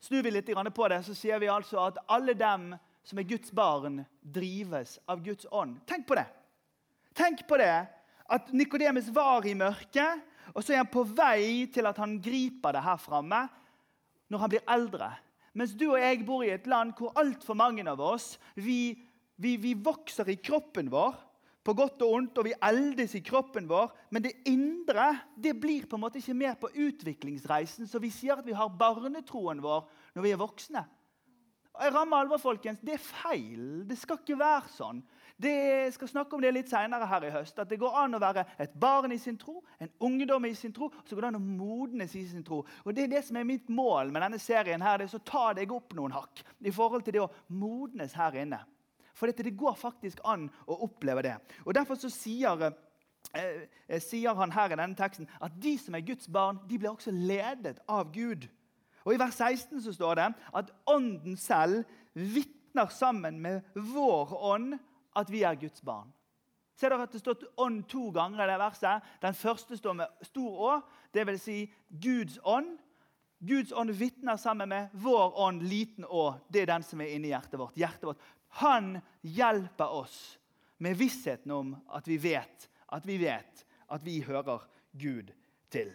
[0.00, 2.74] Snur vi litt på det, så sier vi altså at alle dem
[3.08, 5.78] som er Guds barn, drives av Guds ånd.
[5.88, 6.26] Tenk på det.
[7.16, 7.72] Tenk på det
[8.28, 10.20] at Nikodemus var i mørket,
[10.52, 13.46] og så er han på vei til at han griper det her framme
[14.28, 15.08] når han blir eldre.
[15.56, 18.92] Mens du og jeg bor i et land hvor altfor mange av oss vi,
[19.40, 21.16] vi, vi vokser i kroppen vår
[21.64, 23.90] på godt og ondt, og vi eldes i kroppen vår.
[24.14, 27.88] Men det indre det blir på en måte ikke mer på utviklingsreisen.
[27.88, 29.84] Så vi sier at vi har barnetroen vår
[30.16, 30.84] når vi er voksne.
[31.78, 32.80] Jeg rammer alvor, folkens.
[32.82, 33.84] Det er feil.
[33.86, 35.02] Det skal ikke være sånn.
[35.38, 37.60] Det, jeg skal snakke om det litt senere her i høst.
[37.62, 40.74] At det går an å være et barn i sin tro, en ungdom i sin
[40.74, 42.64] tro, og så går det an å modnes i sin tro.
[42.82, 44.82] Og Det er det som er mitt mål med denne serien.
[44.82, 48.18] her, det er å ta deg opp noen hakk i forhold til det å modnes
[48.18, 48.58] her inne.
[49.14, 51.36] For det går faktisk an å oppleve det.
[51.64, 52.72] Og Derfor så sier,
[53.34, 56.78] eh, eh, sier han her i denne teksten at de som er Guds barn, de
[56.78, 58.48] blir også ledet av Gud.
[59.08, 60.28] Og I vers 16 så står det
[60.60, 64.74] at Ånden selv vitner sammen med vår ånd
[65.16, 66.10] at vi er Guds barn.
[66.76, 69.06] Ser dere at Det står ånd to ganger i det verset.
[69.22, 70.74] Den første står med stor Å,
[71.14, 71.40] dvs.
[71.42, 71.56] Si
[71.88, 72.76] Guds ånd.
[73.38, 76.34] Guds ånd vitner sammen med vår ånd, liten Å.
[76.50, 77.76] Det er den som er inni hjertet vårt.
[77.78, 78.22] hjertet vårt.
[78.60, 80.38] Han hjelper oss
[80.78, 85.32] med vissheten om at vi vet at vi vet at vi hører Gud
[85.72, 85.90] til.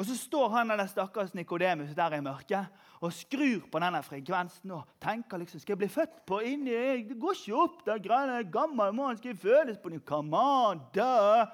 [0.00, 4.72] Og så står han der stakkars Nikodemus der i mørket og skrur på denne frekvensen
[4.72, 8.46] og tenker liksom Skal jeg bli født på inni Det går ikke opp, det greiene
[8.52, 10.00] gammel mann skal jeg føles på ny?
[10.00, 11.44] Come on, da!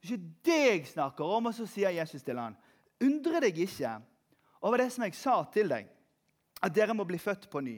[0.00, 1.50] Det er ikke det jeg snakker om.
[1.50, 2.56] Og så sier Jesus til han,
[3.04, 3.92] Undre deg ikke
[4.64, 5.88] over det som jeg sa til deg,
[6.64, 7.76] at dere må bli født på ny.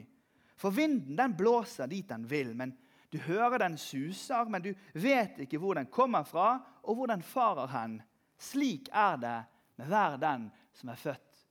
[0.55, 2.71] For vinden den blåser dit den vil, men
[3.11, 6.53] du hører den suser, men du vet ikke hvor den kommer fra,
[6.87, 7.99] og hvor den farer hen.
[8.39, 9.37] Slik er det
[9.79, 11.43] med hver den som er født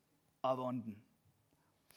[0.44, 0.96] av Ånden.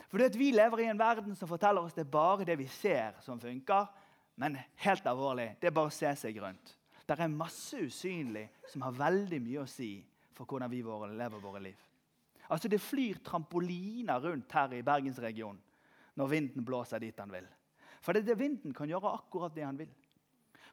[0.07, 2.57] For det at Vi lever i en verden som forteller oss det er bare det
[2.59, 3.87] vi ser, som funker.
[4.35, 6.75] Men helt alvorlig, det er bare å se seg rundt.
[7.05, 9.97] Det er masse usynlig som har veldig mye å si
[10.35, 11.79] for hvordan vi lever våre liv.
[12.49, 15.59] Altså Det flyr trampoliner rundt her i bergensregionen
[16.15, 17.45] når vinden blåser dit han vil.
[18.01, 19.91] For det, det vinden kan gjøre akkurat det han vil.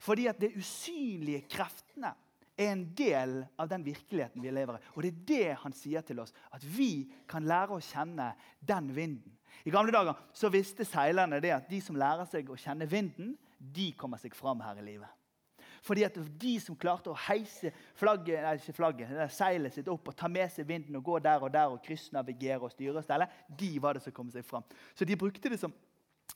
[0.00, 2.14] Fordi at det usynlige kreftene
[2.58, 4.86] er en del av den virkeligheten vi lever i.
[4.96, 8.90] Og det er det han sier til oss, at vi kan lære å kjenne den
[8.94, 9.36] vinden.
[9.64, 13.36] I gamle dager så visste seilerne det at de som lærer seg å kjenne vinden,
[13.58, 15.10] de kommer seg fram her i livet.
[15.82, 20.16] Fordi at de som klarte å heise flagget, nei, ikke flagget, seilet sitt opp og
[20.18, 23.28] ta med seg vinden og gå der og der og kryssnavigere og styre og stelle,
[23.60, 24.66] de var det som kom seg fram.
[24.98, 25.74] Så de brukte det som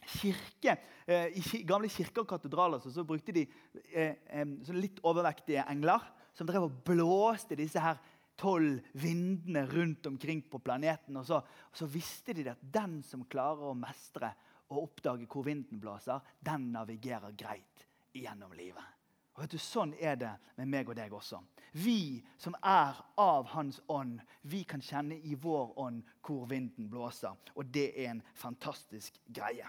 [0.07, 0.77] kirke.
[1.07, 3.47] Eh, I gamle kirker og katedraler så, brukte de
[3.93, 8.01] eh, litt overvektige engler som drev og blåste disse her
[8.41, 11.17] tolv vindene rundt omkring på planeten.
[11.21, 14.33] Og så, og så visste de at den som klarer å mestre
[14.73, 17.87] og oppdage hvor vinden blåser, den navigerer greit
[18.17, 18.85] gjennom livet.
[19.33, 21.41] Og vet du, Sånn er det med meg og deg også.
[21.81, 27.37] Vi som er av Hans ånd, vi kan kjenne i vår ånd hvor vinden blåser.
[27.57, 29.69] Og det er en fantastisk greie.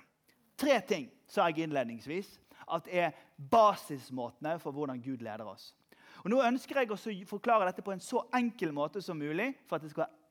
[0.57, 2.35] Tre ting sa jeg innledningsvis
[2.73, 3.15] at er
[3.51, 5.73] basismåtene for hvordan Gud leder oss.
[6.23, 9.77] Og Nå ønsker jeg å forklare dette på en så enkel måte som mulig for
[9.77, 10.21] at det skal være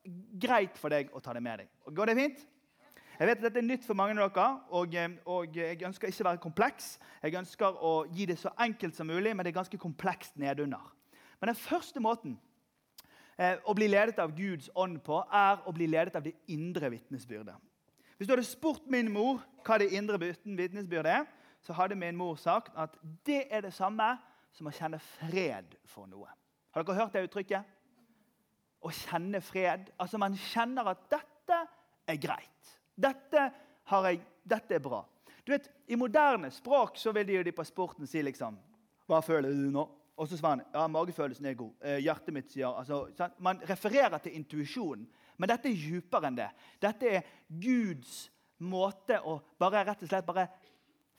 [0.42, 1.70] greit for deg å ta det med deg.
[1.94, 2.40] Går det fint?
[3.18, 6.08] Jeg vet at Dette er nytt for mange av dere, og, eh, og jeg ønsker
[6.08, 6.87] ikke å være kompleks.
[7.22, 10.82] Jeg ønsker å gi det så enkelt som mulig, men det er ganske komplekst nedunder.
[11.40, 12.38] Men den første måten
[13.38, 16.90] eh, å bli ledet av Guds ånd på, er å bli ledet av det indre
[16.90, 17.54] vitnesbyrdet.
[18.22, 21.24] Hvis du hadde spurt min mor hva det indre vitnesbyrd er,
[21.62, 22.94] så hadde min mor sagt at
[23.26, 24.14] det er det samme
[24.54, 26.30] som å kjenne fred for noe.
[26.70, 27.66] Har dere hørt det uttrykket?
[28.82, 29.90] å kjenne fred.
[30.00, 31.58] Altså Man kjenner at 'dette
[32.06, 32.76] er greit'.
[32.94, 33.50] Dette,
[33.90, 35.04] jeg, dette er bra.
[35.46, 38.58] Du vet, I moderne språk så vil de jo de på sporten si liksom
[39.06, 41.72] 'Hva føler du nå?' Og så svarer han ja, magefølelsen er god.
[41.80, 43.08] Eh, hjertet mitt sier altså.
[43.38, 45.08] Man refererer til intuisjonen.
[45.40, 46.51] Men dette er djupere enn det.
[46.83, 48.27] Dette er Guds
[48.62, 50.47] måte å bare rett og slett bare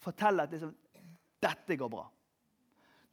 [0.03, 0.73] fortelle at liksom,
[1.43, 2.05] dette går bra.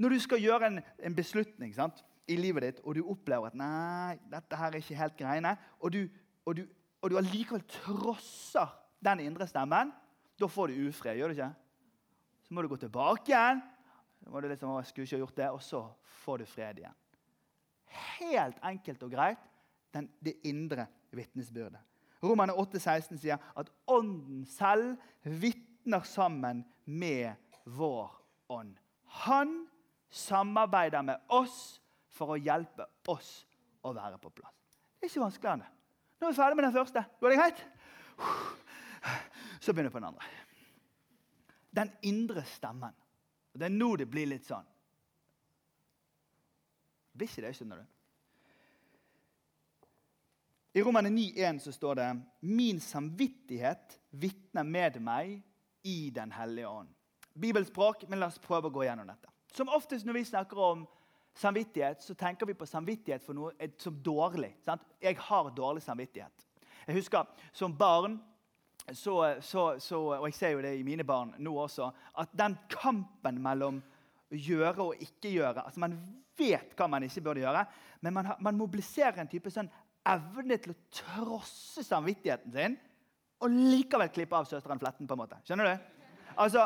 [0.01, 3.57] Når du skal gjøre en, en beslutning sant, i livet ditt, og du opplever at
[3.59, 6.05] nei, dette her er ikke helt greiene, og du,
[6.47, 6.63] og du,
[7.03, 8.71] og du allikevel trosser
[9.03, 9.91] den indre stemmen,
[10.41, 11.19] da får du ufred.
[11.19, 11.51] gjør du ikke?
[12.47, 13.61] Så må du gå tilbake igjen,
[14.21, 15.83] så må du liksom, skulle ikke ha gjort det, og så
[16.23, 16.99] får du fred igjen.
[18.21, 19.50] Helt enkelt og greit
[19.95, 21.81] den, det indre vitnesbyrdet.
[22.23, 28.13] Romerne 8,16 sier at Ånden selv vitner sammen med vår
[28.53, 28.77] ånd.
[29.25, 29.55] Han
[30.11, 31.81] samarbeider med oss
[32.13, 33.31] for å hjelpe oss
[33.87, 34.57] å være på plass.
[34.99, 35.71] Det er ikke vanskeligere enn det.
[36.21, 37.05] Nå er vi ferdig med den første.
[37.21, 37.63] Går det greit?
[39.65, 40.27] Så begynner vi på den andre.
[41.71, 42.93] Den indre stemmen.
[43.57, 44.67] Det er nå det blir litt sånn.
[47.17, 47.89] Blir ikke det, skjønner du.
[50.73, 55.43] I Romane 9,1 så står det Min samvittighet vitner med meg
[55.83, 56.89] i Den hellige ånd.
[57.35, 59.31] Bibelspråk, men la oss prøve å gå gjennom dette.
[59.51, 60.85] Som oftest når vi snakker om
[61.35, 64.53] samvittighet, så tenker vi på samvittighet for noe som dårlig.
[64.63, 64.85] Sant?
[65.03, 66.47] Jeg har dårlig samvittighet.
[66.87, 68.21] Jeg husker som barn
[68.93, 71.91] så, så, så, og jeg ser jo det i mine barn nå også,
[72.23, 73.83] at den kampen mellom
[74.31, 75.97] gjøre og ikke gjøre altså Man
[76.39, 77.65] vet hva man ikke burde gjøre,
[78.01, 79.69] men man, man mobiliserer en type sånn
[80.09, 82.77] evne til å trosse samvittigheten sin
[83.41, 85.07] og likevel klippe av søsteren Fletten.
[85.09, 85.39] på en måte.
[85.45, 85.89] Skjønner du?
[86.37, 86.61] Altså,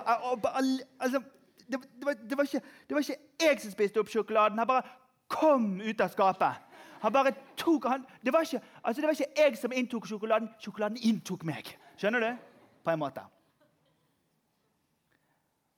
[0.99, 1.20] altså
[1.68, 4.59] det, det, var, det, var ikke, det, var, ikke, jeg som spiste opp sjokoladen.
[4.59, 4.83] Han bare
[5.29, 6.81] kom ut av skapet.
[7.05, 10.51] Han bare tok, han, var ikke, altså det var ikke jeg som inntok sjokoladen.
[10.61, 11.70] Sjokoladen inntok meg.
[12.01, 12.44] Skjønner du?
[12.85, 13.25] På en måte.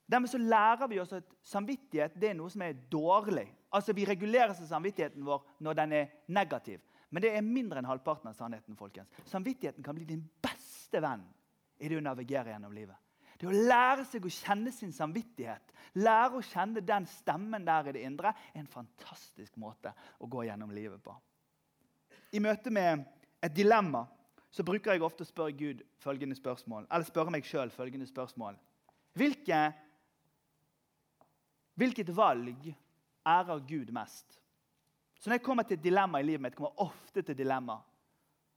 [0.07, 3.49] Dermed så lærer vi oss at samvittighet det er noe som er dårlig.
[3.75, 6.81] Altså Vi regulerer seg samvittigheten vår når den er negativ.
[7.11, 8.77] Men det er mindre enn halvparten av sannheten.
[8.77, 9.09] folkens.
[9.25, 11.25] Samvittigheten kan bli din beste venn
[11.79, 12.97] i det å navigere gjennom livet.
[13.37, 17.93] Det å lære seg å kjenne sin samvittighet, lære å kjenne den stemmen der i
[17.93, 21.13] det indre, er en fantastisk måte å gå gjennom livet på.
[22.33, 23.05] I møte med
[23.45, 24.07] et dilemma
[24.51, 28.57] så bruker jeg ofte å spørre Gud følgende spørsmål, eller spørre meg sjøl følgende spørsmål.
[29.17, 29.61] Hvilke,
[31.77, 32.71] hvilket valg
[33.27, 34.41] ærer Gud mest?
[35.19, 37.79] Så når jeg kommer til et dilemma i livet mitt, kommer ofte til dilemma,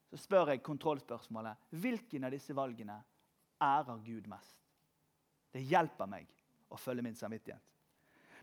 [0.09, 2.97] så spør jeg kontrollspørsmålet hvilken av disse valgene
[3.61, 4.57] ærer Gud mest?
[5.53, 6.27] Det hjelper meg
[6.69, 7.63] å følge min samvittighet.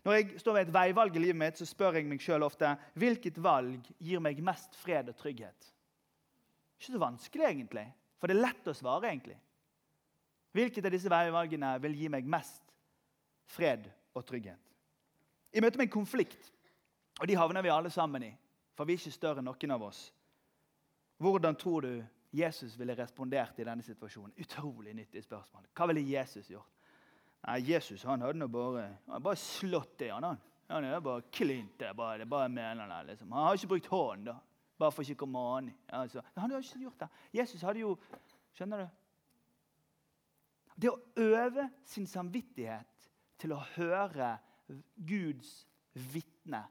[0.05, 2.69] Når jeg står ved et veivalg i livet mitt, så spør jeg meg sjøl ofte
[2.99, 5.71] hvilket valg gir meg mest fred og trygghet.
[6.77, 7.85] Ikke så vanskelig, egentlig,
[8.19, 9.09] for det er lett å svare.
[9.09, 9.37] egentlig.
[10.55, 12.71] Hvilket av disse veivalgene vil gi meg mest
[13.51, 14.61] fred og trygghet?
[15.53, 16.51] I møte med en konflikt,
[17.19, 18.31] og de havner vi alle sammen i,
[18.77, 20.01] for vi er ikke større enn noen av oss.
[21.17, 21.93] Hvordan tror du
[22.37, 24.35] Jesus ville respondert i denne situasjonen?
[24.37, 25.65] Utrolig nyttig spørsmål.
[25.73, 26.69] Hva ville Jesus gjort?
[27.47, 30.11] Nei, Jesus han hadde nå bare, han bare slått det.
[30.11, 30.39] Han, han.
[30.69, 31.93] han er bare klint det.
[31.97, 33.31] Bare, det bare mener det, liksom.
[33.31, 34.37] Han har ikke brukt hånden, da.
[34.77, 35.69] Bare for ikke å komme an.
[35.97, 36.21] Altså.
[36.35, 37.11] Han hadde ikke gjort det.
[37.39, 37.97] Jesus hadde jo
[38.57, 38.87] Skjønner du?
[40.81, 44.31] Det å øve sin samvittighet til å høre
[44.97, 45.51] Guds
[45.93, 46.63] vitne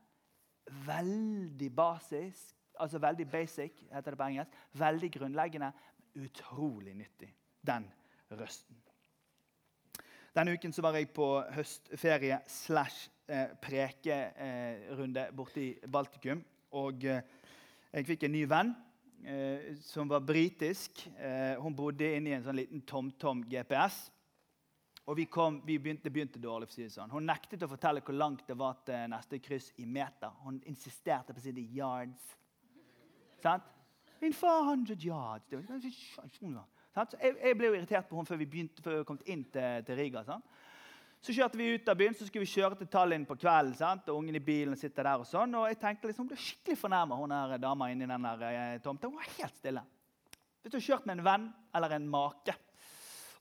[0.66, 4.58] Veldig basisk, altså veldig basic, heter det på engelsk.
[4.72, 5.72] Veldig grunnleggende,
[6.14, 7.30] utrolig nyttig.
[7.66, 7.86] Den
[8.30, 8.76] røsten.
[10.36, 16.42] Denne uken så var jeg på høstferie slash eh, prekerunde eh, borte i Baltikum.
[16.76, 17.22] Og eh,
[17.92, 18.74] jeg fikk en ny venn
[19.82, 21.00] som var britisk.
[21.58, 23.96] Hun bodde inne i en sånn liten TomTom-GPS.
[25.06, 26.66] Og vi, kom, vi begynte, begynte, dårlig.
[26.66, 27.12] for å si det sånn.
[27.14, 30.32] Hun nektet å fortelle hvor langt det var til neste kryss i meter.
[30.42, 32.32] Hun insisterte på å si det yards.
[33.42, 33.68] Sant?
[34.24, 35.46] In 400 yards.
[36.96, 39.44] Så jeg, jeg, ble jo irritert på henne før vi, begynte, før vi kom inn
[39.52, 40.24] til, til Riga.
[40.26, 40.58] Sant?
[41.22, 44.02] Så kjørte vi ut av byen, så skulle vi kjøre til Tallinn på kvelden.
[44.06, 46.80] Og Ungen i bilen sitter der og sånn, og jeg tenkte liksom, Hun ble skikkelig
[46.82, 49.10] fornærma, hun der dama inni den der eh, tomta.
[49.10, 49.82] Hun var helt stille.
[50.62, 52.56] Hvis du har kjørt med en venn eller en make,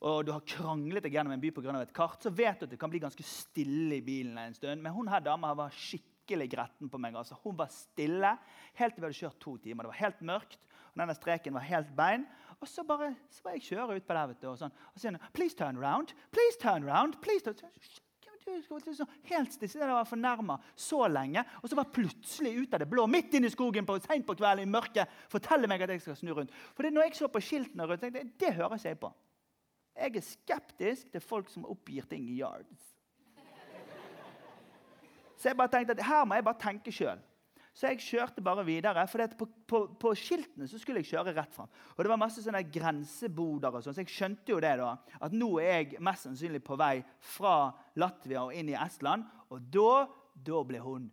[0.01, 1.81] og du har kranglet deg gjennom en by pga.
[1.81, 4.81] et kart, så vet du at det kan bli ganske stille i bilen en stund.
[4.81, 7.15] Men hun her dama var skikkelig gretten på meg.
[7.15, 7.38] altså.
[7.43, 8.38] Hun var stille
[8.75, 9.84] helt til vi hadde kjørt to timer.
[9.84, 10.60] Det var helt mørkt,
[10.93, 12.25] og denne streken var helt bein.
[12.60, 14.71] Og så bare så bare jeg kjøre ut på der, vet du, og sånn.
[14.71, 16.13] Og så sier hun 'Please turn around'.
[16.31, 17.71] please turn around, please turn.
[18.45, 21.43] det sånn helt stille, jeg var fornærma så lenge.
[21.63, 24.36] Og så bare plutselig ut av det blå, midt inne i skogen på, sent på
[24.38, 26.53] kvelden i mørket, forteller meg at jeg skal snu rundt.
[26.75, 29.12] For det, når jeg så på skiltene rundt, tenkte jeg, det hører jeg på.
[29.95, 32.91] Jeg er skeptisk til folk som oppgir ting i yards.
[35.36, 37.19] Så jeg bare tenkte at her må jeg bare tenke sjøl.
[37.75, 39.03] Så jeg kjørte bare videre.
[39.12, 41.71] For på, på, på, skiltene så skulle jeg kjøre rett fram.
[41.95, 44.93] Og det var masse sånne grenseboder, og sånn, så jeg skjønte jo det da,
[45.27, 47.01] at nå er jeg mest sannsynlig på vei
[47.36, 49.27] fra Latvia og inn i Estland.
[49.51, 50.05] Og da,
[50.47, 51.10] da ble hun,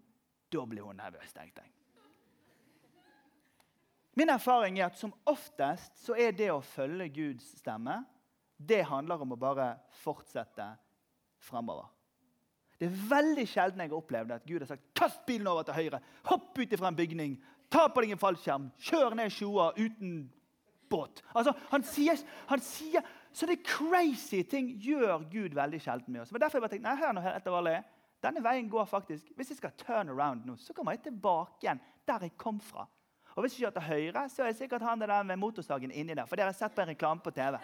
[0.55, 1.75] da ble hun nervøs, tenkte jeg.
[4.21, 8.03] Min erfaring er at som oftest så er det å følge Guds stemme
[8.69, 9.73] det handler om å bare
[10.03, 10.67] fortsette
[11.43, 11.89] fremover.
[12.79, 15.75] Det er veldig sjelden jeg har opplevd at Gud har sagt 'kast bilen over til
[15.75, 20.33] høyre', 'hopp ut fra en bygning', 'ta på deg en fallskjerm', 'kjør ned Sjoa uten
[20.91, 21.23] båt'.
[21.35, 26.33] Altså, han sier, han sier Sånne crazy ting gjør Gud veldig sjelden med oss.
[26.33, 27.85] Men derfor jeg bare tenkte, nei, hør nå etter alle,
[28.23, 31.81] Denne veien går faktisk Hvis jeg skal turn around nå, så kommer jeg tilbake igjen
[32.07, 32.87] der jeg kom fra.
[33.37, 36.15] Og Hvis jeg kjører til høyre, så er jeg sikkert han der med motorsagen inni
[36.15, 36.27] der.
[36.27, 37.57] For dere har sett på en reklame på TV.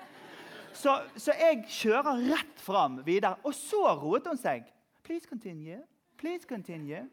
[0.77, 3.37] Så, så jeg kjører rett fram videre.
[3.45, 4.67] Og så roet hun seg.
[5.07, 5.81] Please continue.
[6.21, 7.05] Please continue.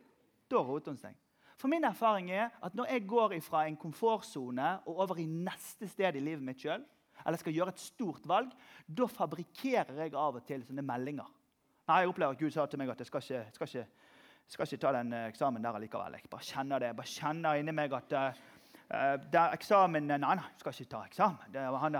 [0.52, 1.16] Da roet hun seg.
[1.56, 5.88] For min erfaring er at når jeg går fra en komfortsone og over i neste
[5.88, 6.84] sted i livet mitt sjøl,
[7.26, 8.52] eller skal gjøre et stort valg,
[8.86, 11.30] da fabrikkerer jeg av og til sånne meldinger.
[11.88, 13.86] Nei, Jeg opplever at Gud sa til meg at jeg skal ikke, skal ikke,
[14.52, 16.18] skal ikke ta den eh, eksamen der allikevel.
[16.18, 16.92] Jeg bare kjenner det.
[16.92, 18.46] Jeg bare kjenner inni meg at Uh,
[18.86, 21.48] der eksamen Nei, han skal ikke ta eksamen.
[21.54, 21.96] Det var han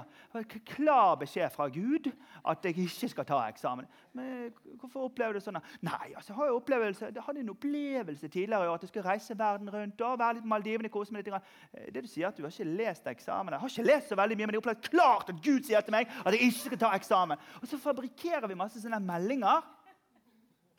[0.70, 2.12] klar beskjed fra Gud
[2.46, 3.88] at jeg ikke skal ta eksamen.
[4.14, 5.58] Men hvorfor opplever du sånn?
[5.82, 9.38] Nei, altså, jeg har jo opplevelse, jeg hadde en opplevelse tidligere at jeg skulle reise
[9.40, 11.50] verden rundt og være litt Maldivene, kose meg litt.
[11.74, 13.56] Eh, det du sier at du har ikke lest eksamen.
[13.56, 15.82] Jeg har ikke lest så veldig mye, men jeg har opplevd klart at Gud sier
[15.82, 17.50] til meg at jeg ikke skal ta eksamen.
[17.64, 19.66] Og så fabrikkerer vi masse sånne meldinger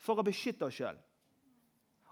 [0.07, 0.97] for å beskytte oss sjøl.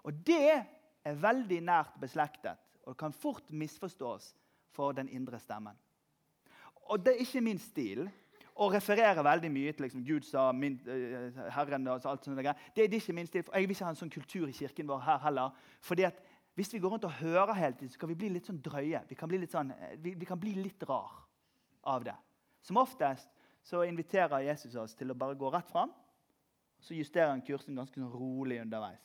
[0.04, 4.30] Og det er veldig nært beslektet og det kan fort misforstås
[4.70, 5.74] for den indre stemmen.
[6.86, 8.06] Og Det er ikke min stil
[8.56, 12.38] å referere veldig mye til liksom, Gud sa, min, uh, Herren og alt sånt.
[12.38, 13.42] Det, er ikke min stil.
[13.42, 15.50] for Jeg vil ikke ha en sånn kultur i kirken vår her heller.
[15.80, 16.22] fordi at
[16.54, 19.02] Hvis vi går rundt og hører hele tiden, så kan vi bli litt sånn drøye.
[19.08, 21.26] Vi kan bli litt, sånn, eh, vi, vi kan bli litt rar
[21.84, 22.14] av det.
[22.62, 23.28] Som oftest
[23.62, 25.92] så inviterer Jesus oss til å bare gå rett fram.
[26.80, 29.02] Så justerer han kursen ganske sånn rolig underveis.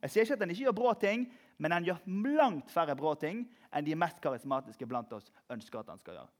[0.00, 1.26] Jeg sier ikke at han ikke gjør brå ting,
[1.58, 2.00] men han gjør
[2.38, 6.32] langt færre brå ting enn de mest karismatiske blant oss ønsker at han skal gjøre.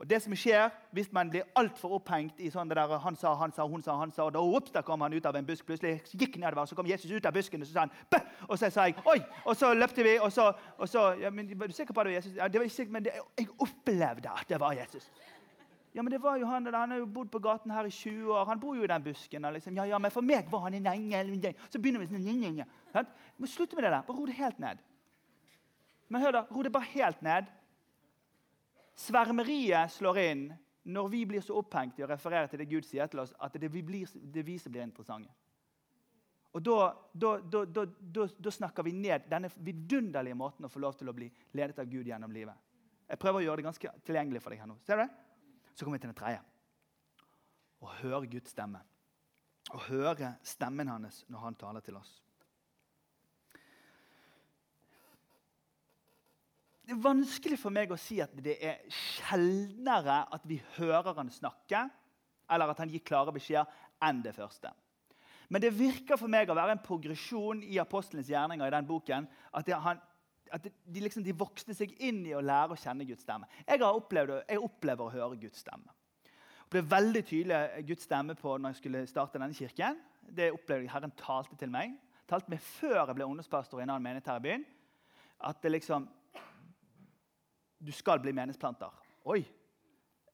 [0.00, 3.34] Og det som skjer Hvis man blir altfor opphengt i sånn det der, han sa,
[3.36, 5.46] han sa, hun sa, han sa, og da, ups, der kom han ut av en
[5.46, 8.20] busk, plutselig gikk nedover, så kom Jesus ut av busken, og så sa han Bæ!
[8.48, 9.18] Og så sa jeg oi!
[9.44, 12.08] Og så løpte vi, og så, og så ja, men, Er du sikker på at
[12.08, 12.36] det var Jesus?
[12.36, 15.10] Ja, det var ikke sikkert, men det, jeg opplevde at det var Jesus.
[15.94, 18.32] Ja, men det var jo Han han har jo bodd på gaten her i 20
[18.32, 18.44] år.
[18.44, 19.42] Han bor jo i den busken.
[19.52, 19.76] Liksom.
[19.76, 21.54] Ja, ja, men for meg var han en engel.
[21.68, 22.62] Så begynner vi sånn
[22.94, 23.04] ja.
[23.36, 24.06] må Slutt med det der.
[24.06, 24.80] Bare ro det helt ned.
[26.10, 27.50] Men hør da, ro det bare helt ned.
[28.98, 30.48] Svermeriet slår inn
[30.90, 33.54] når vi blir så opphengt i å referere til det Gud sier til oss, at
[33.60, 35.30] det, vi, blir, det vi som blir interessante.
[36.50, 36.78] Og da,
[37.14, 37.84] da, da,
[38.26, 41.90] da, snakker vi ned denne vidunderlige måten å få lov til å bli ledet av
[41.90, 42.56] Gud gjennom livet.
[43.06, 44.78] Jeg prøver å gjøre det ganske tilgjengelig for deg her nå.
[44.86, 45.10] Ser du det?
[45.74, 46.42] Så kommer vi til den tredje.
[47.80, 48.82] Å høre Guds stemme.
[49.70, 52.16] Å høre stemmen hans når han taler til oss.
[56.90, 61.28] Det er vanskelig for meg å si at det er sjeldnere at vi hører han
[61.30, 61.84] snakke,
[62.50, 63.70] eller at han gir klare beskjeder,
[64.02, 64.72] enn det første.
[65.54, 68.66] Men det virker for meg å være en progresjon i apostelens gjerninger.
[68.66, 70.02] i den boken, At, det, han,
[70.50, 73.46] at de, liksom, de, vokste seg inn i å lære å kjenne Guds stemme.
[73.68, 75.94] Jeg, opplevd, jeg opplever å høre Guds stemme.
[76.26, 80.02] Det ble veldig tydelig Guds stemme på når jeg skulle starte denne kirken.
[80.26, 81.94] Det opplevde jeg Herren talte til meg.
[82.26, 84.72] Talte meg før jeg ble ungdomspastor i en annen menighet her i byen.
[85.38, 86.16] At det liksom
[87.80, 88.92] Du skal bli menighetsplanter.
[89.24, 89.40] Oi!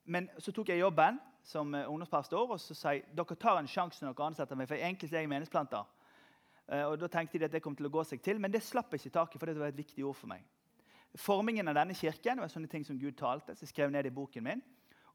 [0.05, 4.03] Men så tok jeg jobben som ungdomspastor og så sa jeg, dere tar en sjanse
[4.03, 4.67] når dere ansetter meg.
[4.67, 5.85] for egentlig er jeg menighetsplanter.
[6.67, 8.63] Eh, og Da tenkte de at det kom til å gå seg til, men det
[8.63, 9.39] slapp jeg ikke tak i.
[9.39, 10.43] for det var et viktig ord for meg.
[11.15, 13.55] Formingen av denne kirken var sånne ting som Gud talte.
[13.55, 14.61] så jeg skrev ned i boken min.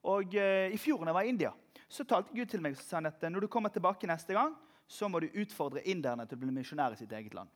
[0.03, 1.53] Og uh, I fjor når jeg var i India,
[1.89, 4.33] så talte Gud til meg og sa han at eh, når du kommer tilbake neste
[4.33, 4.57] gang,
[4.89, 7.49] så må du utfordre inderne til å bli misjonær i sitt eget land.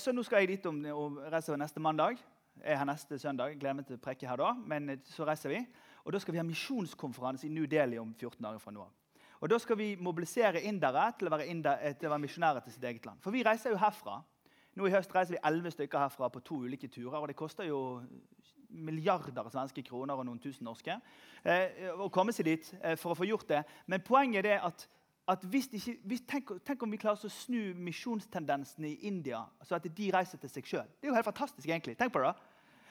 [0.00, 2.16] Så nå skal jeg dit om, og reise neste mandag.
[2.64, 3.52] Er her neste søndag.
[3.52, 4.52] Jeg gleder meg til å preke her da.
[4.66, 5.60] Men så reiser vi.
[6.04, 8.94] Og da skal vi ha misjonskonferanse i New Delhi om 14 dager fra nå av.
[9.40, 12.64] Og Da skal vi mobilisere indere til å være, inder, eh, til å være misjonærer
[12.64, 13.20] til sitt eget land.
[13.20, 14.22] For vi reiser jo herfra.
[14.76, 17.20] Nå I høst reiser vi elleve stykker herfra på to ulike turer.
[17.20, 18.02] og Det koster jo
[18.70, 21.00] milliarder av svenske kroner og noen tusen norske
[21.44, 23.64] eh, å komme seg dit eh, for å få gjort det.
[23.86, 24.88] Men poenget er at
[25.28, 29.74] at hvis ikke, hvis, tenk, tenk, om vi klarer å snu misjonstendensene i India, så
[29.74, 30.92] at de reiser til seg sjøl.
[31.00, 31.68] Det er jo helt fantastisk.
[31.68, 31.96] egentlig.
[31.98, 32.45] Tenk på det da.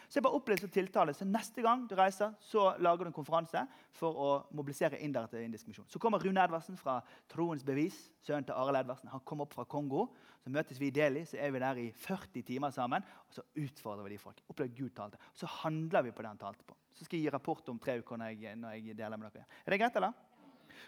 [0.07, 1.13] Så jeg bare opplevde tiltale.
[1.15, 5.45] Så neste gang du reiser, så lager du en konferanse for å mobilisere indere til
[5.45, 5.87] indisk misjon.
[5.89, 6.99] Så kommer Rune Edvardsen fra
[7.31, 9.11] Troens Bevis, sønnen til Arild Edvardsen.
[9.13, 10.07] Han kommer opp fra Kongo.
[10.45, 13.05] Så møtes vi i Delhi, så er vi der i 40 timer sammen.
[13.25, 14.43] Og så utfordrer vi de folk.
[14.51, 15.21] Opplevde Gud talte.
[15.33, 16.77] Så handler vi på det han talte på.
[16.93, 19.49] Så skal jeg gi rapport om tre uker når jeg, når jeg deler med dere.
[19.65, 20.13] Er det greit, eller?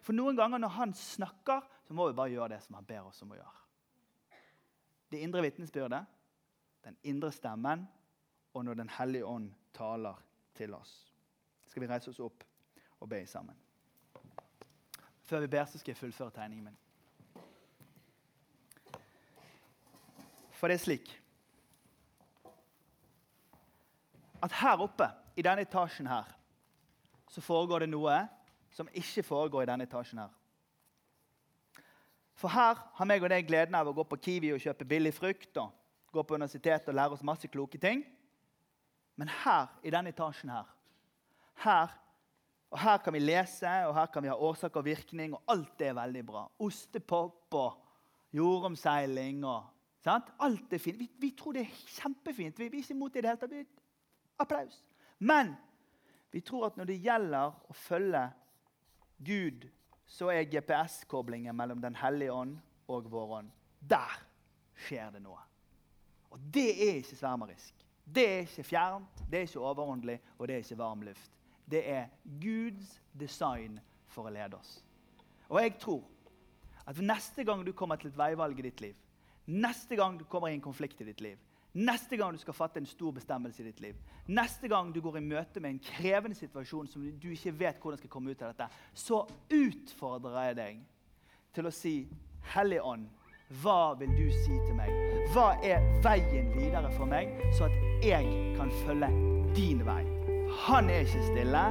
[0.05, 3.09] For noen ganger når han snakker, så må vi bare gjøre det som han ber
[3.09, 3.63] oss om å gjøre.
[5.11, 6.03] Det indre vitnesbyrdet,
[6.87, 7.85] den indre stemmen
[8.53, 10.15] og når Den hellige ånd taler
[10.55, 11.13] til oss.
[11.67, 12.43] Skal vi reise oss opp
[12.99, 13.55] og be sammen?
[15.23, 16.77] Før vi ber, så skal jeg fullføre tegningen min.
[20.51, 21.13] For det er slik
[24.41, 26.25] at her oppe, i denne etasjen her,
[27.29, 28.15] så foregår det noe
[28.73, 30.31] som ikke foregår i denne etasjen her.
[32.37, 35.13] For her har meg og deg gleden av å gå på Kiwi og kjøpe billig
[35.13, 35.73] frukt og
[36.13, 38.03] gå på universitetet og lære oss masse kloke ting.
[39.17, 40.67] Men her, i denne etasjen her,
[41.63, 41.95] her
[42.67, 45.79] og Her kan vi lese, og her kan vi ha årsak og virkning, og alt
[45.79, 46.41] det er veldig bra.
[46.59, 47.77] Ostepop og
[48.35, 49.69] jordomseiling og
[50.03, 50.33] sant?
[50.43, 50.99] Alt er fint.
[50.99, 52.59] Vi, vi, tror det er kjempefint.
[52.59, 53.79] Vi er ikke imot det i det hele tatt.
[54.43, 54.81] Applaus.
[55.19, 55.55] Men
[56.31, 58.25] vi tror at når det gjelder å følge
[59.17, 59.69] Gud,
[60.07, 62.57] så er GPS-koblingen mellom Den hellige ånd
[62.91, 63.49] og vår ånd.
[63.79, 64.19] Der
[64.87, 65.39] skjer det noe.
[66.35, 67.76] Og det er ikke svermerisk.
[68.15, 71.31] Det er ikke fjernt, det er ikke overåndelig, og det er ikke varm luft.
[71.71, 72.05] Det er
[72.41, 74.77] Guds design for å lede oss.
[75.49, 76.05] Og jeg tror
[76.87, 78.95] at neste gang du kommer til et veivalg i ditt liv,
[79.47, 81.35] neste gang du kommer i en konflikt i ditt liv,
[81.77, 85.19] neste gang du skal fatte en stor bestemmelse i ditt liv, neste gang du går
[85.19, 88.55] i møte med en krevende situasjon som du ikke vet hvordan skal komme ut av
[88.55, 90.81] dette, så utfordrer jeg deg
[91.57, 91.95] til å si
[92.53, 93.07] Hellig Ånd,
[93.61, 94.91] hva vil du si til meg?
[95.35, 98.25] Hva er veien videre for meg, så at jeg
[98.57, 99.09] kan følge
[99.55, 100.03] din vei?
[100.67, 101.63] Han er ikke stille.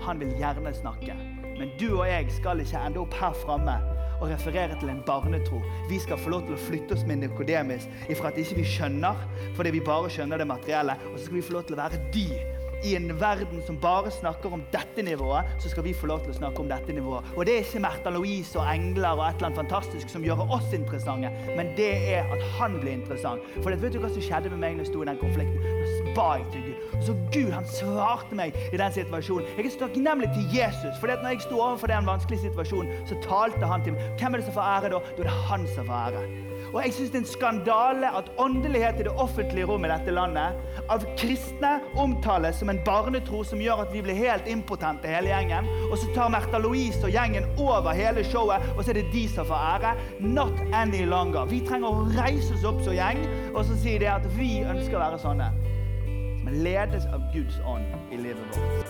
[0.00, 1.16] Han vil gjerne snakke.
[1.58, 3.74] Men du og jeg skal ikke ende opp her framme
[4.20, 5.60] og referere til en barnetro.
[5.88, 9.20] Vi skal få lov til å flytte oss med Nikodemis ifra at ikke vi skjønner,
[9.56, 12.00] fordi vi bare skjønner det materielle, og så skal vi få lov til å være
[12.14, 12.26] de
[12.84, 16.32] i en verden som bare snakker om dette nivået, så skal vi få lov til
[16.34, 17.26] å snakke om dette nivået.
[17.36, 20.44] Og det er ikke Märtha Louise og engler og et eller annet fantastisk som gjør
[20.46, 23.44] oss interessante, men det er at han blir interessant.
[23.60, 25.64] For vet du hva som skjedde med meg når jeg sto i den konflikten?
[26.00, 26.86] Nå ba jeg til Gud.
[27.06, 29.48] Så Gud, han svarte meg i den situasjonen.
[29.56, 33.18] Jeg er så takknemlig til Jesus, for når jeg sto overfor den vanskelige situasjonen, så
[33.24, 34.14] talte han til meg.
[34.20, 35.02] Hvem er det som får ære da?
[35.16, 36.49] Da er det han som får ære.
[36.70, 40.14] Og jeg syns det er en skandale at åndelighet i det offentlige rom i dette
[40.14, 40.58] landet
[40.90, 45.66] av kristne omtales som en barnetro som gjør at vi blir helt impotente, hele gjengen.
[45.90, 49.26] Og så tar Märtha Louise og gjengen over hele showet, og så er det de
[49.30, 49.94] som får ære.
[50.20, 51.48] Not any longer.
[51.50, 53.22] Vi trenger å reise oss opp som gjeng
[53.54, 55.50] og så si det at vi ønsker å være sånne.
[56.44, 58.89] Men ledes av Guds ånd i livet vårt.